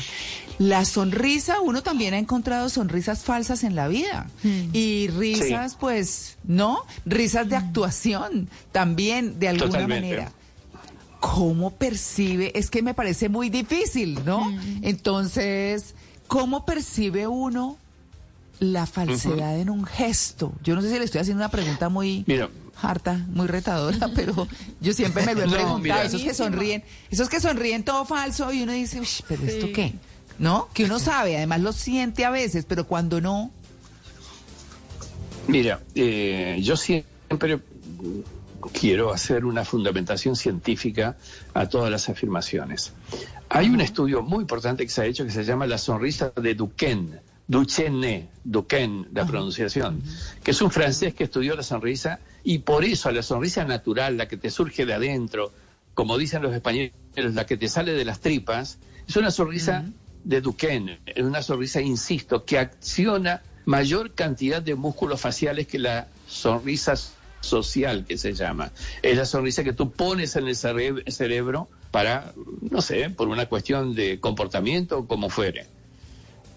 La 0.59 0.85
sonrisa, 0.85 1.61
uno 1.61 1.83
también 1.83 2.15
ha 2.15 2.19
encontrado 2.19 2.69
sonrisas 2.69 3.23
falsas 3.23 3.63
en 3.63 3.77
la 3.77 3.87
vida 3.87 4.27
mm. 4.43 4.71
y 4.73 5.09
risas, 5.09 5.77
pues, 5.77 6.37
¿no? 6.43 6.81
Risas 7.07 7.49
de 7.49 7.57
mm. 7.57 7.65
actuación 7.65 8.49
también, 8.73 9.39
de 9.39 9.49
alguna 9.49 9.87
manera 9.87 10.33
cómo 11.21 11.73
percibe, 11.73 12.53
es 12.55 12.71
que 12.71 12.83
me 12.83 12.95
parece 12.95 13.29
muy 13.29 13.51
difícil, 13.51 14.25
¿no? 14.25 14.53
Entonces, 14.83 15.95
¿cómo 16.29 16.65
percibe 16.65 17.27
uno 17.27 17.77
la 18.61 18.87
falsedad 18.87 19.59
en 19.59 19.71
un 19.71 19.85
gesto? 19.85 20.53
Yo 20.63 20.75
no 20.75 20.83
sé 20.83 20.91
si 20.91 20.99
le 20.99 21.05
estoy 21.05 21.21
haciendo 21.21 21.43
una 21.43 21.51
pregunta 21.51 21.89
muy 21.89 22.25
harta, 22.83 23.25
muy 23.29 23.47
retadora, 23.47 24.09
pero 24.15 24.47
yo 24.81 24.93
siempre 24.93 25.25
me 25.25 25.35
lo 25.35 25.45
he 25.45 25.49
preguntado. 25.49 26.03
esos 26.03 26.23
que 26.23 26.35
sonríen, 26.35 26.85
esos 27.11 27.29
que 27.29 27.41
sonríen 27.41 27.85
todo 27.85 28.05
falso 28.05 28.53
y 28.53 28.63
uno 28.63 28.73
dice, 28.73 29.01
pero 29.27 29.43
¿esto 29.45 29.69
qué? 29.75 29.95
¿No? 30.39 30.69
Que 30.73 30.85
uno 30.85 30.99
sabe, 30.99 31.37
además 31.37 31.61
lo 31.61 31.73
siente 31.73 32.25
a 32.25 32.31
veces, 32.31 32.65
pero 32.67 32.87
cuando 32.87 33.21
no. 33.21 33.51
Mira, 35.49 35.81
eh, 35.95 36.59
yo 36.63 36.77
siempre 36.77 37.59
quiero 38.73 39.13
hacer 39.13 39.45
una 39.45 39.65
fundamentación 39.65 40.37
científica 40.37 41.17
a 41.55 41.69
todas 41.69 41.91
las 41.91 42.09
afirmaciones. 42.09 42.93
Hay 43.49 43.69
un 43.69 43.81
estudio 43.81 44.23
muy 44.23 44.43
importante 44.43 44.85
que 44.85 44.91
se 44.91 45.03
ha 45.03 45.07
hecho 45.07 45.25
que 45.25 45.31
se 45.31 45.45
llama 45.45 45.67
la 45.67 45.79
sonrisa 45.79 46.33
de 46.37 46.55
Duquesne, 46.55 47.21
Duchenne, 47.49 48.29
Duquesne, 48.45 49.07
la 49.13 49.25
pronunciación, 49.25 50.03
que 50.45 50.51
es 50.51 50.61
un 50.61 50.71
francés 50.71 51.15
que 51.15 51.25
estudió 51.25 51.57
la 51.57 51.63
sonrisa 51.63 52.21
y 52.45 52.59
por 52.59 52.85
eso 52.85 53.11
la 53.11 53.23
sonrisa 53.23 53.65
natural, 53.65 54.19
la 54.19 54.29
que 54.29 54.37
te 54.37 54.51
surge 54.51 54.85
de 54.85 54.93
adentro, 54.93 55.51
como 55.95 56.19
dicen 56.19 56.43
los 56.43 56.55
españoles, 56.55 56.93
la 57.17 57.47
que 57.47 57.57
te 57.57 57.69
sale 57.69 57.95
de 57.95 58.05
las 58.05 58.21
tripas, 58.21 58.79
es 59.09 59.17
una 59.17 59.31
sonrisa 59.31 59.87
de 60.25 60.43
Duquesne, 60.43 61.01
es 61.07 61.25
una 61.25 61.43
sonrisa, 61.43 61.81
insisto, 61.81 62.45
que 62.45 62.59
acciona 62.59 63.43
mayor 63.65 64.13
cantidad 64.15 64.61
de 64.61 64.75
músculos 64.75 65.19
faciales 65.19 65.67
que 65.67 65.79
la 65.79 66.07
sonrisa 66.27 66.95
social 67.41 68.05
que 68.07 68.19
se 68.19 68.35
llama. 68.35 68.73
Es 69.01 69.17
la 69.17 69.25
sonrisa 69.25 69.65
que 69.65 69.73
tú 69.73 69.91
pones 69.91 70.37
en 70.37 70.49
el 70.49 70.55
cerebro 70.55 71.69
para, 71.91 72.35
no 72.61 72.83
sé, 72.83 73.09
por 73.09 73.29
una 73.29 73.47
cuestión 73.47 73.95
de 73.95 74.21
comportamiento 74.21 74.99
o 74.99 75.07
como 75.07 75.31
fuere. 75.31 75.78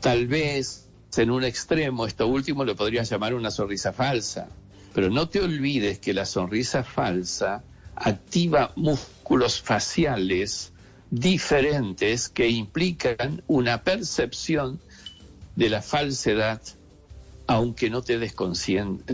Tal 0.01 0.25
vez 0.27 0.89
en 1.15 1.29
un 1.29 1.43
extremo, 1.43 2.07
esto 2.07 2.27
último 2.27 2.65
lo 2.65 2.75
podrías 2.75 3.09
llamar 3.09 3.33
una 3.33 3.51
sonrisa 3.51 3.93
falsa, 3.93 4.47
pero 4.93 5.09
no 5.09 5.29
te 5.29 5.39
olvides 5.39 5.99
que 5.99 6.13
la 6.13 6.25
sonrisa 6.25 6.83
falsa 6.83 7.63
activa 7.95 8.71
músculos 8.75 9.61
faciales 9.61 10.71
diferentes 11.11 12.29
que 12.29 12.49
implican 12.49 13.43
una 13.47 13.83
percepción 13.83 14.79
de 15.55 15.69
la 15.69 15.81
falsedad 15.81 16.61
aunque 17.47 17.89
no 17.89 18.01
te 18.01 18.17
des, 18.17 18.33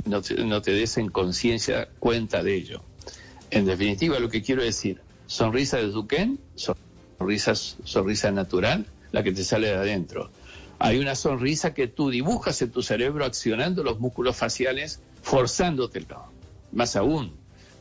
no 0.05 0.21
no 0.45 0.61
te 0.61 0.71
des 0.71 0.97
en 0.97 1.09
conciencia 1.09 1.89
cuenta 1.99 2.43
de 2.43 2.55
ello. 2.55 2.83
En 3.49 3.65
definitiva, 3.65 4.19
lo 4.19 4.29
que 4.29 4.43
quiero 4.43 4.61
decir, 4.61 5.01
sonrisa 5.25 5.77
de 5.77 5.87
Duquén, 5.87 6.39
sonrisa, 6.55 7.55
sonrisa 7.55 8.31
natural, 8.31 8.85
la 9.11 9.23
que 9.23 9.31
te 9.31 9.43
sale 9.43 9.67
de 9.67 9.75
adentro. 9.75 10.29
Hay 10.79 10.99
una 10.99 11.15
sonrisa 11.15 11.73
que 11.73 11.87
tú 11.87 12.09
dibujas 12.09 12.61
en 12.61 12.71
tu 12.71 12.83
cerebro 12.83 13.25
accionando 13.25 13.83
los 13.83 13.99
músculos 13.99 14.35
faciales, 14.35 14.99
forzándotelo. 15.23 16.25
Más 16.71 16.95
aún, 16.95 17.33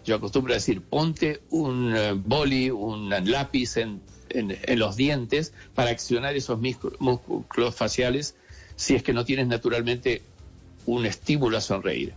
yo 0.04 0.16
acostumbro 0.16 0.52
a 0.52 0.56
decir, 0.56 0.82
ponte 0.82 1.42
un 1.50 1.94
eh, 1.94 2.12
boli, 2.14 2.70
un 2.70 3.10
lápiz 3.10 3.76
en, 3.76 4.00
en, 4.30 4.78
los 4.78 4.96
dientes 4.96 5.52
para 5.74 5.90
accionar 5.90 6.36
esos 6.36 6.58
músculos 6.58 7.74
faciales 7.74 8.36
si 8.76 8.94
es 8.94 9.02
que 9.02 9.12
no 9.12 9.24
tienes 9.24 9.46
naturalmente 9.46 10.22
un 10.86 11.06
estímulo 11.06 11.58
a 11.58 11.60
sonreír. 11.60 12.14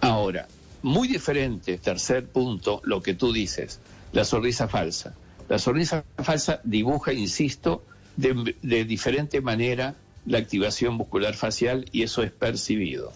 Ahora, 0.00 0.48
muy 0.82 1.08
diferente, 1.08 1.78
tercer 1.78 2.26
punto, 2.26 2.82
lo 2.84 3.00
que 3.00 3.14
tú 3.14 3.32
dices, 3.32 3.80
la 4.12 4.24
sonrisa 4.24 4.68
falsa. 4.68 5.14
La 5.48 5.58
sonrisa 5.58 6.04
falsa 6.18 6.60
dibuja, 6.64 7.12
insisto, 7.12 7.84
de, 8.16 8.84
diferente 8.84 9.40
manera 9.40 9.94
la 10.26 10.38
activación 10.38 10.94
muscular 10.94 11.34
facial 11.34 11.86
y 11.92 12.02
eso 12.02 12.22
es 12.22 12.30
percibido. 12.30 13.12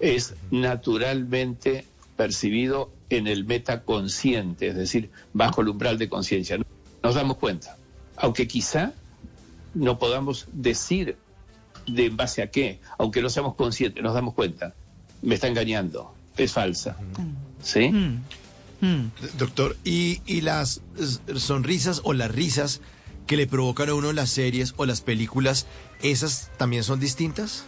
Es 0.00 0.34
naturalmente 0.50 1.84
percibido 2.16 2.92
en 3.10 3.26
el 3.26 3.44
metaconsciente, 3.44 4.68
es 4.68 4.76
decir, 4.76 5.10
bajo 5.32 5.60
el 5.62 5.68
umbral 5.68 5.98
de 5.98 6.08
conciencia. 6.08 6.58
Nos 7.02 7.14
damos 7.14 7.38
cuenta, 7.38 7.76
aunque 8.16 8.46
quizá 8.46 8.92
no 9.74 9.98
podamos 9.98 10.46
decir 10.52 11.16
de 11.86 12.08
base 12.10 12.42
a 12.42 12.50
qué, 12.50 12.80
aunque 12.98 13.22
no 13.22 13.28
seamos 13.28 13.54
conscientes, 13.54 14.02
nos 14.02 14.14
damos 14.14 14.34
cuenta, 14.34 14.74
me 15.22 15.34
está 15.34 15.48
engañando, 15.48 16.14
es 16.36 16.52
falsa. 16.52 16.96
¿Sí? 17.62 17.90
Mm. 17.90 18.22
Mm. 18.80 19.10
Doctor, 19.38 19.76
¿y, 19.84 20.20
¿y 20.26 20.42
las 20.42 20.82
sonrisas 21.36 22.00
o 22.04 22.12
las 22.12 22.30
risas 22.30 22.80
que 23.26 23.36
le 23.36 23.46
provocan 23.46 23.88
a 23.88 23.94
uno 23.94 24.12
las 24.12 24.30
series 24.30 24.74
o 24.76 24.86
las 24.86 25.00
películas, 25.00 25.66
esas 26.02 26.50
también 26.56 26.84
son 26.84 27.00
distintas? 27.00 27.64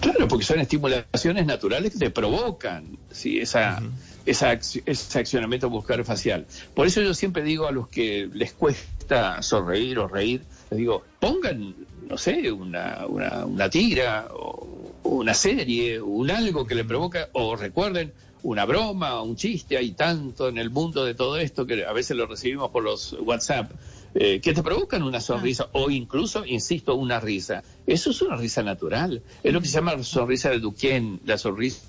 Claro, 0.00 0.28
porque 0.28 0.44
son 0.44 0.60
estimulaciones 0.60 1.46
naturales 1.46 1.92
que 1.92 1.98
te 1.98 2.10
provocan 2.10 2.98
¿sí? 3.10 3.38
esa, 3.38 3.82
esa, 4.26 4.52
ese 4.52 5.18
accionamiento 5.18 5.70
muscular 5.70 6.04
facial. 6.04 6.46
Por 6.74 6.86
eso 6.86 7.00
yo 7.00 7.14
siempre 7.14 7.42
digo 7.42 7.66
a 7.66 7.72
los 7.72 7.88
que 7.88 8.28
les 8.32 8.52
cuesta 8.52 9.42
sonreír 9.42 9.98
o 9.98 10.06
reír, 10.06 10.42
les 10.70 10.78
digo, 10.78 11.02
pongan 11.18 11.74
no 12.08 12.18
sé, 12.18 12.52
una, 12.52 13.06
una, 13.08 13.46
una 13.46 13.70
tira, 13.70 14.28
o 14.32 14.84
una 15.04 15.34
serie, 15.34 16.00
un 16.00 16.30
algo 16.30 16.66
que 16.66 16.74
le 16.74 16.84
provoca, 16.84 17.28
o 17.32 17.56
recuerden, 17.56 18.12
una 18.42 18.64
broma, 18.66 19.22
un 19.22 19.36
chiste, 19.36 19.76
hay 19.76 19.92
tanto 19.92 20.48
en 20.48 20.58
el 20.58 20.70
mundo 20.70 21.04
de 21.04 21.14
todo 21.14 21.38
esto 21.38 21.66
que 21.66 21.84
a 21.84 21.92
veces 21.92 22.16
lo 22.16 22.26
recibimos 22.26 22.70
por 22.70 22.82
los 22.82 23.16
WhatsApp, 23.20 23.70
eh, 24.14 24.40
que 24.40 24.52
te 24.52 24.62
provocan 24.62 25.02
una 25.02 25.20
sonrisa 25.20 25.68
o 25.72 25.90
incluso, 25.90 26.44
insisto, 26.46 26.94
una 26.94 27.18
risa. 27.18 27.62
Eso 27.86 28.10
es 28.10 28.22
una 28.22 28.36
risa 28.36 28.62
natural. 28.62 29.22
Es 29.42 29.52
lo 29.52 29.60
que 29.60 29.66
se 29.66 29.74
llama 29.74 30.02
sonrisa 30.02 30.50
de 30.50 30.60
Duquesne, 30.60 31.18
la 31.24 31.36
sonrisa 31.36 31.82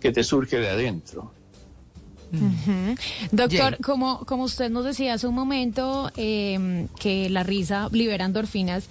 que 0.00 0.12
te 0.12 0.22
surge 0.22 0.58
de 0.58 0.68
adentro. 0.68 1.32
Doctor, 3.30 3.78
como, 3.82 4.24
como 4.24 4.44
usted 4.44 4.70
nos 4.70 4.84
decía 4.84 5.14
hace 5.14 5.26
un 5.26 5.34
momento, 5.34 6.10
eh, 6.16 6.86
que 6.98 7.28
la 7.28 7.42
risa 7.42 7.88
libera 7.92 8.24
endorfinas, 8.24 8.88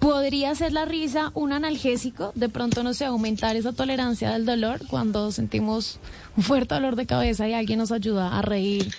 ¿podría 0.00 0.54
ser 0.54 0.72
la 0.72 0.84
risa 0.84 1.30
un 1.34 1.52
analgésico? 1.52 2.32
De 2.34 2.48
pronto, 2.48 2.82
no 2.82 2.94
sé, 2.94 3.04
aumentar 3.04 3.56
esa 3.56 3.72
tolerancia 3.72 4.32
del 4.32 4.46
dolor 4.46 4.80
cuando 4.88 5.30
sentimos 5.32 5.98
un 6.36 6.42
fuerte 6.42 6.74
dolor 6.74 6.96
de 6.96 7.06
cabeza 7.06 7.48
y 7.48 7.54
alguien 7.54 7.78
nos 7.78 7.92
ayuda 7.92 8.36
a 8.36 8.42
reír, 8.42 8.92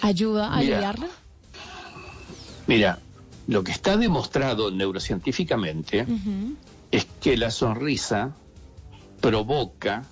ayuda 0.00 0.48
a 0.48 0.58
aliviarlo. 0.58 1.08
Mira, 2.66 2.98
lo 3.46 3.62
que 3.62 3.72
está 3.72 3.96
demostrado 3.96 4.70
neurocientíficamente 4.70 6.06
es 6.90 7.06
que 7.20 7.36
la 7.36 7.50
sonrisa 7.50 8.34
provoca 9.20 10.04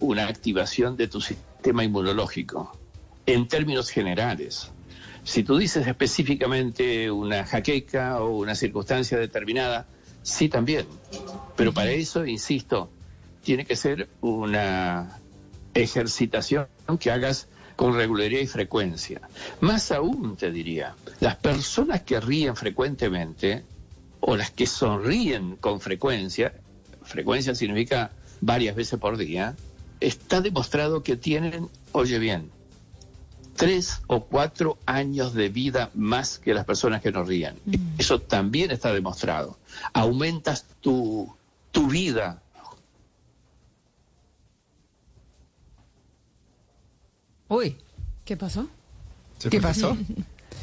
una 0.00 0.26
activación 0.28 0.96
de 0.96 1.08
tu 1.08 1.20
sistema 1.20 1.84
inmunológico 1.84 2.72
en 3.26 3.46
términos 3.46 3.90
generales. 3.90 4.70
Si 5.24 5.42
tú 5.42 5.58
dices 5.58 5.86
específicamente 5.86 7.10
una 7.10 7.44
jaqueca 7.44 8.20
o 8.22 8.38
una 8.38 8.54
circunstancia 8.54 9.18
determinada, 9.18 9.86
sí 10.22 10.48
también. 10.48 10.86
Pero 11.56 11.72
para 11.72 11.90
eso, 11.90 12.24
insisto, 12.24 12.90
tiene 13.42 13.64
que 13.64 13.76
ser 13.76 14.08
una 14.20 15.18
ejercitación 15.74 16.66
que 16.98 17.10
hagas 17.10 17.48
con 17.78 17.94
regularidad 17.94 18.40
y 18.40 18.48
frecuencia. 18.48 19.20
Más 19.60 19.92
aún, 19.92 20.36
te 20.36 20.50
diría, 20.50 20.96
las 21.20 21.36
personas 21.36 22.02
que 22.02 22.18
ríen 22.18 22.56
frecuentemente 22.56 23.62
o 24.18 24.36
las 24.36 24.50
que 24.50 24.66
sonríen 24.66 25.54
con 25.54 25.80
frecuencia, 25.80 26.52
frecuencia 27.04 27.54
significa 27.54 28.10
varias 28.40 28.74
veces 28.74 28.98
por 28.98 29.16
día, 29.16 29.54
está 30.00 30.40
demostrado 30.40 31.04
que 31.04 31.14
tienen, 31.14 31.68
oye 31.92 32.18
bien, 32.18 32.50
tres 33.54 34.00
o 34.08 34.24
cuatro 34.24 34.76
años 34.84 35.32
de 35.32 35.48
vida 35.48 35.90
más 35.94 36.40
que 36.40 36.54
las 36.54 36.64
personas 36.64 37.00
que 37.00 37.12
no 37.12 37.22
ríen. 37.22 37.54
Mm. 37.64 37.74
Eso 37.96 38.20
también 38.20 38.72
está 38.72 38.92
demostrado. 38.92 39.56
Aumentas 39.92 40.66
tu, 40.80 41.32
tu 41.70 41.86
vida 41.86 42.42
Uy. 47.48 47.76
¿Qué 48.24 48.36
pasó? 48.36 48.68
¿Qué 49.50 49.60
pasó? 49.60 49.96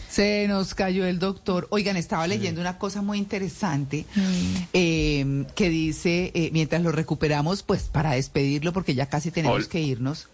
Se 0.10 0.48
nos 0.48 0.74
cayó 0.76 1.06
el 1.06 1.20
doctor. 1.20 1.68
Oigan, 1.72 1.98
estaba 1.98 2.26
leyendo 2.28 2.62
una 2.62 2.78
cosa 2.78 3.02
muy 3.02 3.18
interesante 3.18 4.06
mm. 4.16 4.56
em, 4.72 5.46
que 5.46 5.70
dice, 5.70 6.32
eh, 6.34 6.52
mientras 6.54 6.82
lo 6.82 6.92
recuperamos, 6.92 7.64
pues 7.64 7.84
para 7.84 8.12
despedirlo, 8.12 8.72
porque 8.72 8.96
ya 8.96 9.08
casi 9.08 9.32
tenemos 9.32 9.68
que 9.68 9.82
irnos. 9.82 10.30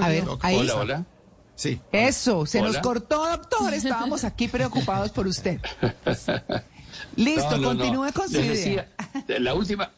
A 0.00 0.08
ver, 0.08 0.24
ahí. 0.40 0.56
Hola, 0.56 0.74
hola. 0.76 1.04
Sí. 1.56 1.80
Eso, 1.92 2.46
se 2.46 2.62
nos 2.62 2.78
cortó, 2.78 3.28
doctor. 3.28 3.74
Estábamos 3.74 4.24
aquí 4.24 4.48
preocupados 4.48 5.10
por 5.10 5.26
usted. 5.26 5.60
Listo, 7.16 7.62
continúe 7.62 8.12
con 8.14 8.28
su 8.30 8.40
idea. 8.40 8.88
la 9.26 9.54
última, 9.54 9.90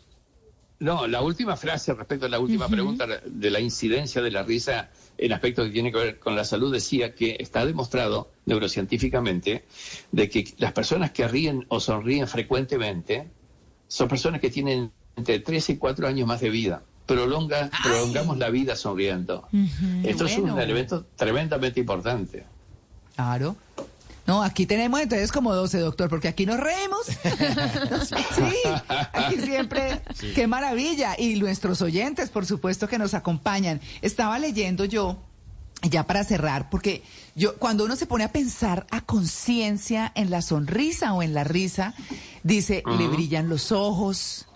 no, 0.81 1.07
la 1.07 1.21
última 1.21 1.57
frase 1.57 1.93
respecto 1.93 2.25
a 2.25 2.29
la 2.31 2.41
última 2.41 2.67
pregunta 2.67 3.07
de 3.07 3.51
la 3.51 3.61
incidencia 3.61 4.23
de 4.23 4.31
la 4.31 4.43
risa 4.43 4.89
en 5.19 5.33
aspectos 5.35 5.67
que 5.67 5.73
tiene 5.73 5.93
que 5.93 5.99
ver 5.99 6.19
con 6.19 6.35
la 6.35 6.45
salud 6.45 6.73
decía 6.73 7.15
que 7.15 7.37
está 7.39 7.67
demostrado 7.67 8.31
neurocientíficamente 8.47 9.67
de 10.11 10.31
que 10.31 10.55
las 10.57 10.73
personas 10.73 11.11
que 11.11 11.29
ríen 11.29 11.67
o 11.69 11.81
sonríen 11.81 12.27
frecuentemente 12.27 13.29
son 13.89 14.09
personas 14.09 14.41
que 14.41 14.49
tienen 14.49 14.91
entre 15.17 15.41
3 15.41 15.71
y 15.71 15.77
4 15.77 16.09
años 16.09 16.27
más 16.27 16.41
de 16.41 16.49
vida. 16.49 16.83
Prolonga, 17.05 17.69
prolongamos 17.83 18.39
la 18.39 18.49
vida 18.49 18.75
sonriendo. 18.75 19.49
Esto 20.03 20.25
es 20.25 20.39
un 20.39 20.59
elemento 20.59 21.05
tremendamente 21.15 21.81
importante. 21.81 22.47
Claro. 23.15 23.57
No, 24.27 24.43
aquí 24.43 24.67
tenemos 24.67 25.01
entonces 25.01 25.33
como 25.33 25.55
12, 25.55 25.79
doctor, 25.79 26.09
porque 26.09 26.29
aquí 26.29 26.47
nos 26.47 26.61
reímos. 26.61 27.07
sí, 27.07 28.55
aquí 29.13 29.41
siempre. 29.41 30.03
Qué 30.35 30.47
maravilla. 30.47 31.15
Y 31.19 31.41
nuestros 31.41 31.83
oyentes, 31.83 32.31
por 32.31 32.47
supuesto, 32.47 32.89
que 32.89 32.99
nos 32.99 33.15
acompañan. 33.15 33.81
Estaba 34.03 34.39
leyendo 34.39 34.85
yo, 34.85 35.19
ya 35.83 36.07
para 36.07 36.25
cerrar, 36.25 36.69
porque 36.71 37.03
yo, 37.35 37.57
cuando 37.57 37.85
uno 37.85 37.97
se 37.97 38.07
pone 38.07 38.25
a 38.25 38.33
pensar 38.33 38.87
a 38.91 39.01
conciencia 39.01 40.13
en 40.15 40.31
la 40.31 40.43
sonrisa 40.43 41.13
o 41.15 41.23
en 41.23 41.35
la 41.35 41.45
risa, 41.45 41.95
dice, 42.43 42.83
le 42.99 43.09
brillan 43.09 43.49
los 43.49 43.73
ojos. 43.73 44.47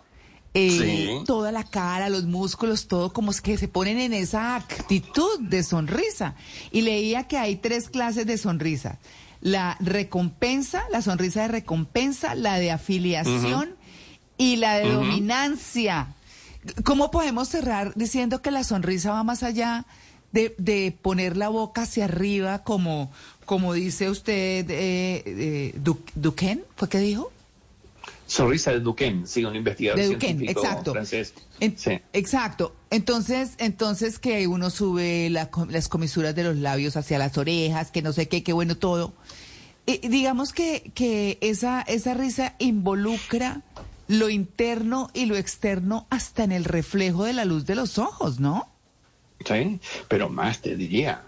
Eh, 0.56 1.22
toda 1.26 1.50
la 1.50 1.64
cara, 1.64 2.08
los 2.08 2.24
músculos, 2.24 2.86
todo 2.86 3.12
como 3.12 3.32
es 3.32 3.40
que 3.40 3.58
se 3.58 3.66
ponen 3.66 3.98
en 3.98 4.12
esa 4.12 4.54
actitud 4.54 5.40
de 5.40 5.62
sonrisa. 5.64 6.36
Y 6.70 6.82
leía 6.82 7.26
que 7.26 7.38
hay 7.38 7.56
tres 7.56 7.88
clases 7.88 8.26
de 8.26 8.38
sonrisa 8.38 8.98
la 9.44 9.76
recompensa, 9.78 10.84
la 10.90 11.02
sonrisa 11.02 11.42
de 11.42 11.48
recompensa, 11.48 12.34
la 12.34 12.58
de 12.58 12.70
afiliación 12.70 13.76
y 14.38 14.56
la 14.56 14.78
de 14.78 14.90
dominancia. 14.90 16.14
¿Cómo 16.82 17.10
podemos 17.10 17.50
cerrar 17.50 17.92
diciendo 17.94 18.40
que 18.40 18.50
la 18.50 18.64
sonrisa 18.64 19.12
va 19.12 19.22
más 19.22 19.42
allá 19.42 19.84
de, 20.32 20.96
poner 21.02 21.36
la 21.36 21.50
boca 21.50 21.82
hacia 21.82 22.06
arriba, 22.06 22.64
como, 22.64 23.12
como 23.44 23.74
dice 23.74 24.08
usted, 24.08 24.68
eh, 24.70 25.22
eh 25.26 25.74
Duquesne, 26.14 26.64
¿fue 26.74 26.88
que 26.88 26.98
dijo? 26.98 27.30
Sonrisa 28.26 28.72
de 28.72 28.80
Duquesne, 28.80 29.26
sí, 29.26 29.44
un 29.44 29.54
investigador 29.54 30.00
de 30.00 30.08
Duquesne, 30.08 30.50
exacto. 30.50 30.92
francés. 30.92 31.34
Exacto. 31.60 32.74
Entonces, 32.90 33.54
entonces 33.58 34.18
que 34.18 34.46
uno 34.46 34.70
sube 34.70 35.30
las 35.30 35.88
comisuras 35.88 36.34
de 36.34 36.44
los 36.44 36.56
labios 36.56 36.96
hacia 36.96 37.18
las 37.18 37.36
orejas, 37.36 37.90
que 37.90 38.02
no 38.02 38.12
sé 38.12 38.28
qué, 38.28 38.42
qué 38.42 38.52
bueno 38.52 38.76
todo. 38.76 39.12
Y 39.86 40.08
digamos 40.08 40.52
que, 40.52 40.90
que 40.94 41.38
esa, 41.42 41.82
esa 41.82 42.14
risa 42.14 42.54
involucra 42.58 43.60
lo 44.08 44.30
interno 44.30 45.10
y 45.14 45.26
lo 45.26 45.36
externo 45.36 46.06
hasta 46.10 46.44
en 46.44 46.52
el 46.52 46.64
reflejo 46.64 47.24
de 47.24 47.34
la 47.34 47.44
luz 47.44 47.66
de 47.66 47.74
los 47.74 47.98
ojos, 47.98 48.40
¿no? 48.40 48.68
Sí, 49.44 49.80
pero 50.08 50.28
más 50.28 50.60
te 50.60 50.76
diría, 50.76 51.22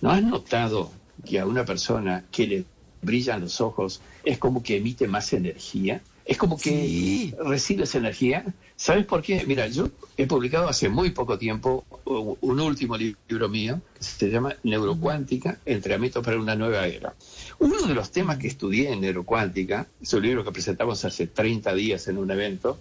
¿no 0.00 0.10
has 0.10 0.22
notado 0.22 0.90
que 1.24 1.38
a 1.38 1.46
una 1.46 1.64
persona 1.64 2.24
que 2.30 2.46
le 2.46 2.64
brillan 3.02 3.40
los 3.40 3.60
ojos, 3.60 4.00
es 4.24 4.38
como 4.38 4.62
que 4.62 4.76
emite 4.76 5.06
más 5.08 5.32
energía, 5.32 6.00
es 6.24 6.36
como 6.36 6.56
que 6.56 7.34
recibe 7.44 7.84
esa 7.84 7.98
energía. 7.98 8.44
¿Sabes 8.76 9.04
por 9.04 9.20
qué? 9.20 9.44
Mira, 9.46 9.66
yo 9.66 9.90
he 10.16 10.26
publicado 10.26 10.68
hace 10.68 10.88
muy 10.88 11.10
poco 11.10 11.38
tiempo 11.38 11.84
un 12.04 12.60
último 12.60 12.96
libro 12.96 13.48
mío 13.48 13.80
que 13.98 14.04
se 14.04 14.30
llama 14.30 14.54
Neurocuántica, 14.62 15.58
entrenamiento 15.64 16.22
para 16.22 16.38
una 16.38 16.54
nueva 16.54 16.86
era. 16.86 17.14
Uno 17.58 17.82
de 17.82 17.94
los 17.94 18.12
temas 18.12 18.38
que 18.38 18.46
estudié 18.46 18.92
en 18.92 19.00
Neurocuántica, 19.00 19.88
es 20.00 20.12
un 20.14 20.22
libro 20.22 20.44
que 20.44 20.52
presentamos 20.52 21.04
hace 21.04 21.26
30 21.26 21.74
días 21.74 22.06
en 22.06 22.18
un 22.18 22.30
evento, 22.30 22.78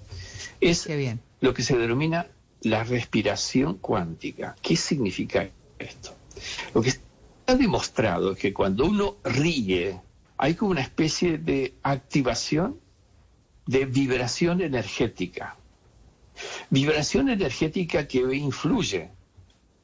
es 0.61 0.87
lo 1.41 1.53
que 1.53 1.63
se 1.63 1.77
denomina 1.77 2.27
la 2.61 2.83
respiración 2.83 3.75
cuántica. 3.75 4.55
¿Qué 4.61 4.75
significa 4.75 5.49
esto? 5.79 6.13
Lo 6.73 6.81
que 6.81 6.89
está 6.89 7.55
demostrado 7.55 8.33
es 8.33 8.37
que 8.37 8.53
cuando 8.53 8.85
uno 8.85 9.17
ríe, 9.23 9.99
hay 10.41 10.55
como 10.55 10.71
una 10.71 10.81
especie 10.81 11.37
de 11.37 11.75
activación 11.83 12.79
de 13.67 13.85
vibración 13.85 14.61
energética. 14.61 15.57
Vibración 16.69 17.27
energética 17.27 18.07
que 18.07 18.19
influye 18.35 19.09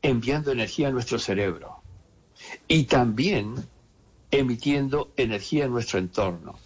enviando 0.02 0.54
energía 0.54 0.88
a 0.88 0.92
nuestro 0.92 1.20
cerebro 1.20 1.82
y 2.70 2.86
también 2.86 3.54
emitiendo 4.32 5.12
energía 5.18 5.66
en 5.66 5.72
nuestro 5.72 6.00
entorno. 6.00 6.58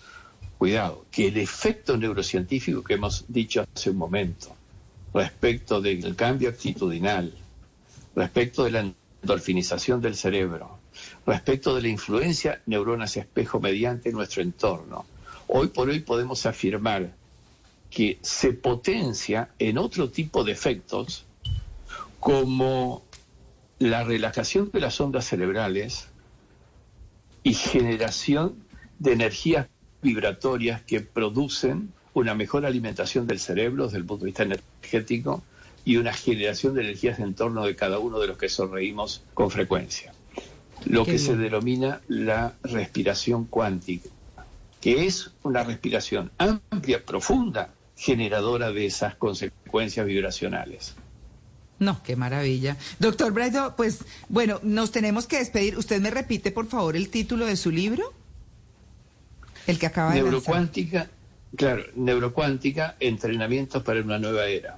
Cuidado, 0.59 1.05
que 1.09 1.29
el 1.29 1.37
efecto 1.37 1.97
neurocientífico 1.97 2.83
que 2.83 2.93
hemos 2.93 3.25
dicho 3.27 3.65
hace 3.73 3.89
un 3.89 3.97
momento 3.97 4.55
respecto 5.15 5.81
del 5.81 6.15
cambio 6.15 6.49
actitudinal, 6.49 7.33
respecto 8.15 8.65
de 8.65 8.71
la 8.71 8.93
endorfinización 9.23 9.99
del 9.99 10.15
cerebro, 10.15 10.78
respecto 11.25 11.75
de 11.75 11.81
la 11.81 11.87
influencia 11.87 12.61
neuronas 12.65 13.17
espejo 13.17 13.59
mediante 13.59 14.11
nuestro 14.11 14.41
entorno. 14.41 15.05
Hoy 15.47 15.67
por 15.67 15.89
hoy 15.89 15.99
podemos 15.99 16.45
afirmar 16.45 17.13
que 17.89 18.19
se 18.21 18.53
potencia 18.53 19.49
en 19.59 19.77
otro 19.77 20.09
tipo 20.09 20.43
de 20.43 20.51
efectos 20.51 21.25
como 22.19 23.03
la 23.79 24.03
relajación 24.03 24.69
de 24.71 24.79
las 24.79 24.99
ondas 24.99 25.25
cerebrales 25.25 26.07
y 27.43 27.53
generación 27.53 28.55
de 28.99 29.13
energías 29.13 29.67
vibratorias 30.01 30.81
que 30.81 31.01
producen 31.01 31.93
una 32.13 32.35
mejor 32.35 32.65
alimentación 32.65 33.27
del 33.27 33.39
cerebro 33.39 33.85
desde 33.85 33.97
el 33.97 34.05
punto 34.05 34.25
de 34.25 34.31
vista 34.31 34.43
energético 34.43 35.43
y 35.85 35.97
una 35.97 36.13
generación 36.13 36.75
de 36.75 36.81
energías 36.81 37.19
en 37.19 37.33
torno 37.33 37.65
de 37.65 37.75
cada 37.75 37.99
uno 37.99 38.19
de 38.19 38.27
los 38.27 38.37
que 38.37 38.49
sonreímos 38.49 39.23
con 39.33 39.49
frecuencia. 39.49 40.13
Lo 40.85 41.05
que 41.05 41.19
se 41.19 41.35
denomina 41.35 42.01
la 42.07 42.53
respiración 42.63 43.45
cuántica, 43.45 44.09
que 44.81 45.05
es 45.05 45.31
una 45.43 45.63
respiración 45.63 46.31
amplia, 46.37 47.05
profunda, 47.05 47.73
generadora 47.95 48.71
de 48.71 48.85
esas 48.85 49.15
consecuencias 49.15 50.05
vibracionales. 50.05 50.95
No, 51.79 52.01
qué 52.03 52.15
maravilla. 52.15 52.77
Doctor 52.99 53.31
Braido, 53.31 53.75
pues 53.75 54.03
bueno, 54.27 54.59
nos 54.63 54.91
tenemos 54.91 55.27
que 55.27 55.37
despedir. 55.37 55.77
¿Usted 55.77 56.01
me 56.01 56.11
repite, 56.11 56.51
por 56.51 56.67
favor, 56.67 56.95
el 56.95 57.09
título 57.09 57.45
de 57.45 57.55
su 57.55 57.71
libro? 57.71 58.13
El 59.65 59.79
que 59.79 59.85
acaba 59.85 60.13
de 60.13 60.21
Neurocuántica, 60.21 61.09
claro, 61.55 61.83
Neurocuántica, 61.95 62.95
entrenamientos 62.99 63.83
para 63.83 64.01
una 64.01 64.19
nueva 64.19 64.45
era. 64.45 64.77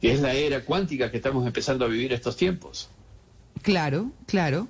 Que 0.00 0.12
es 0.12 0.20
la 0.20 0.32
era 0.32 0.64
cuántica 0.64 1.10
que 1.10 1.18
estamos 1.18 1.46
empezando 1.46 1.84
a 1.84 1.88
vivir 1.88 2.12
estos 2.12 2.36
tiempos. 2.36 2.88
Claro, 3.62 4.10
claro. 4.26 4.68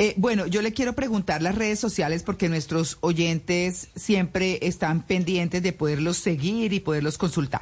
Eh, 0.00 0.14
bueno, 0.16 0.46
yo 0.46 0.62
le 0.62 0.72
quiero 0.72 0.94
preguntar 0.94 1.42
las 1.42 1.54
redes 1.54 1.78
sociales 1.78 2.22
porque 2.22 2.48
nuestros 2.48 2.96
oyentes 3.02 3.90
siempre 3.94 4.58
están 4.62 5.06
pendientes 5.06 5.62
de 5.62 5.74
poderlos 5.74 6.16
seguir 6.16 6.72
y 6.72 6.80
poderlos 6.80 7.18
consultar. 7.18 7.60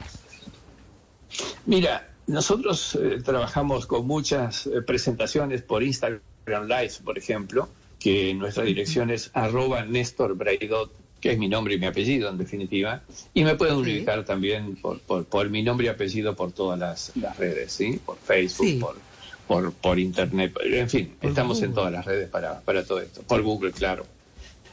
Mira, 1.66 2.14
nosotros 2.28 2.94
eh, 2.94 3.20
trabajamos 3.24 3.86
con 3.86 4.06
muchas 4.06 4.68
eh, 4.68 4.82
presentaciones 4.82 5.62
por 5.62 5.82
Instagram 5.82 6.68
Live, 6.68 6.92
por 7.04 7.18
ejemplo, 7.18 7.68
que 7.98 8.32
nuestra 8.34 8.62
dirección 8.62 9.10
es 9.10 9.32
arroba 9.34 9.84
Néstor 9.84 10.36
Braidot, 10.36 10.92
que 11.20 11.32
es 11.32 11.38
mi 11.38 11.48
nombre 11.48 11.74
y 11.74 11.80
mi 11.80 11.86
apellido 11.86 12.28
en 12.28 12.38
definitiva, 12.38 13.02
y 13.34 13.42
me 13.42 13.56
pueden 13.56 13.74
ubicar 13.74 14.24
también 14.24 14.76
por, 14.76 15.00
por, 15.00 15.50
mi 15.50 15.64
nombre 15.64 15.86
y 15.86 15.88
apellido 15.88 16.36
por 16.36 16.52
todas 16.52 16.78
las, 16.78 17.36
redes, 17.36 17.72
¿sí? 17.72 17.98
Por 18.06 18.16
Facebook, 18.16 18.78
por 18.78 19.07
por, 19.48 19.72
por 19.72 19.98
internet, 19.98 20.52
en 20.62 20.88
fin, 20.88 21.14
estamos 21.22 21.62
en 21.62 21.72
todas 21.72 21.90
las 21.90 22.04
redes 22.04 22.28
para, 22.28 22.60
para 22.60 22.84
todo 22.84 23.00
esto, 23.00 23.22
por 23.22 23.42
Google, 23.42 23.72
claro. 23.72 24.06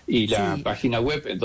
Y 0.05 0.27
la 0.27 0.59
página 0.61 0.99
web, 0.99 1.23
entonces 1.25 1.39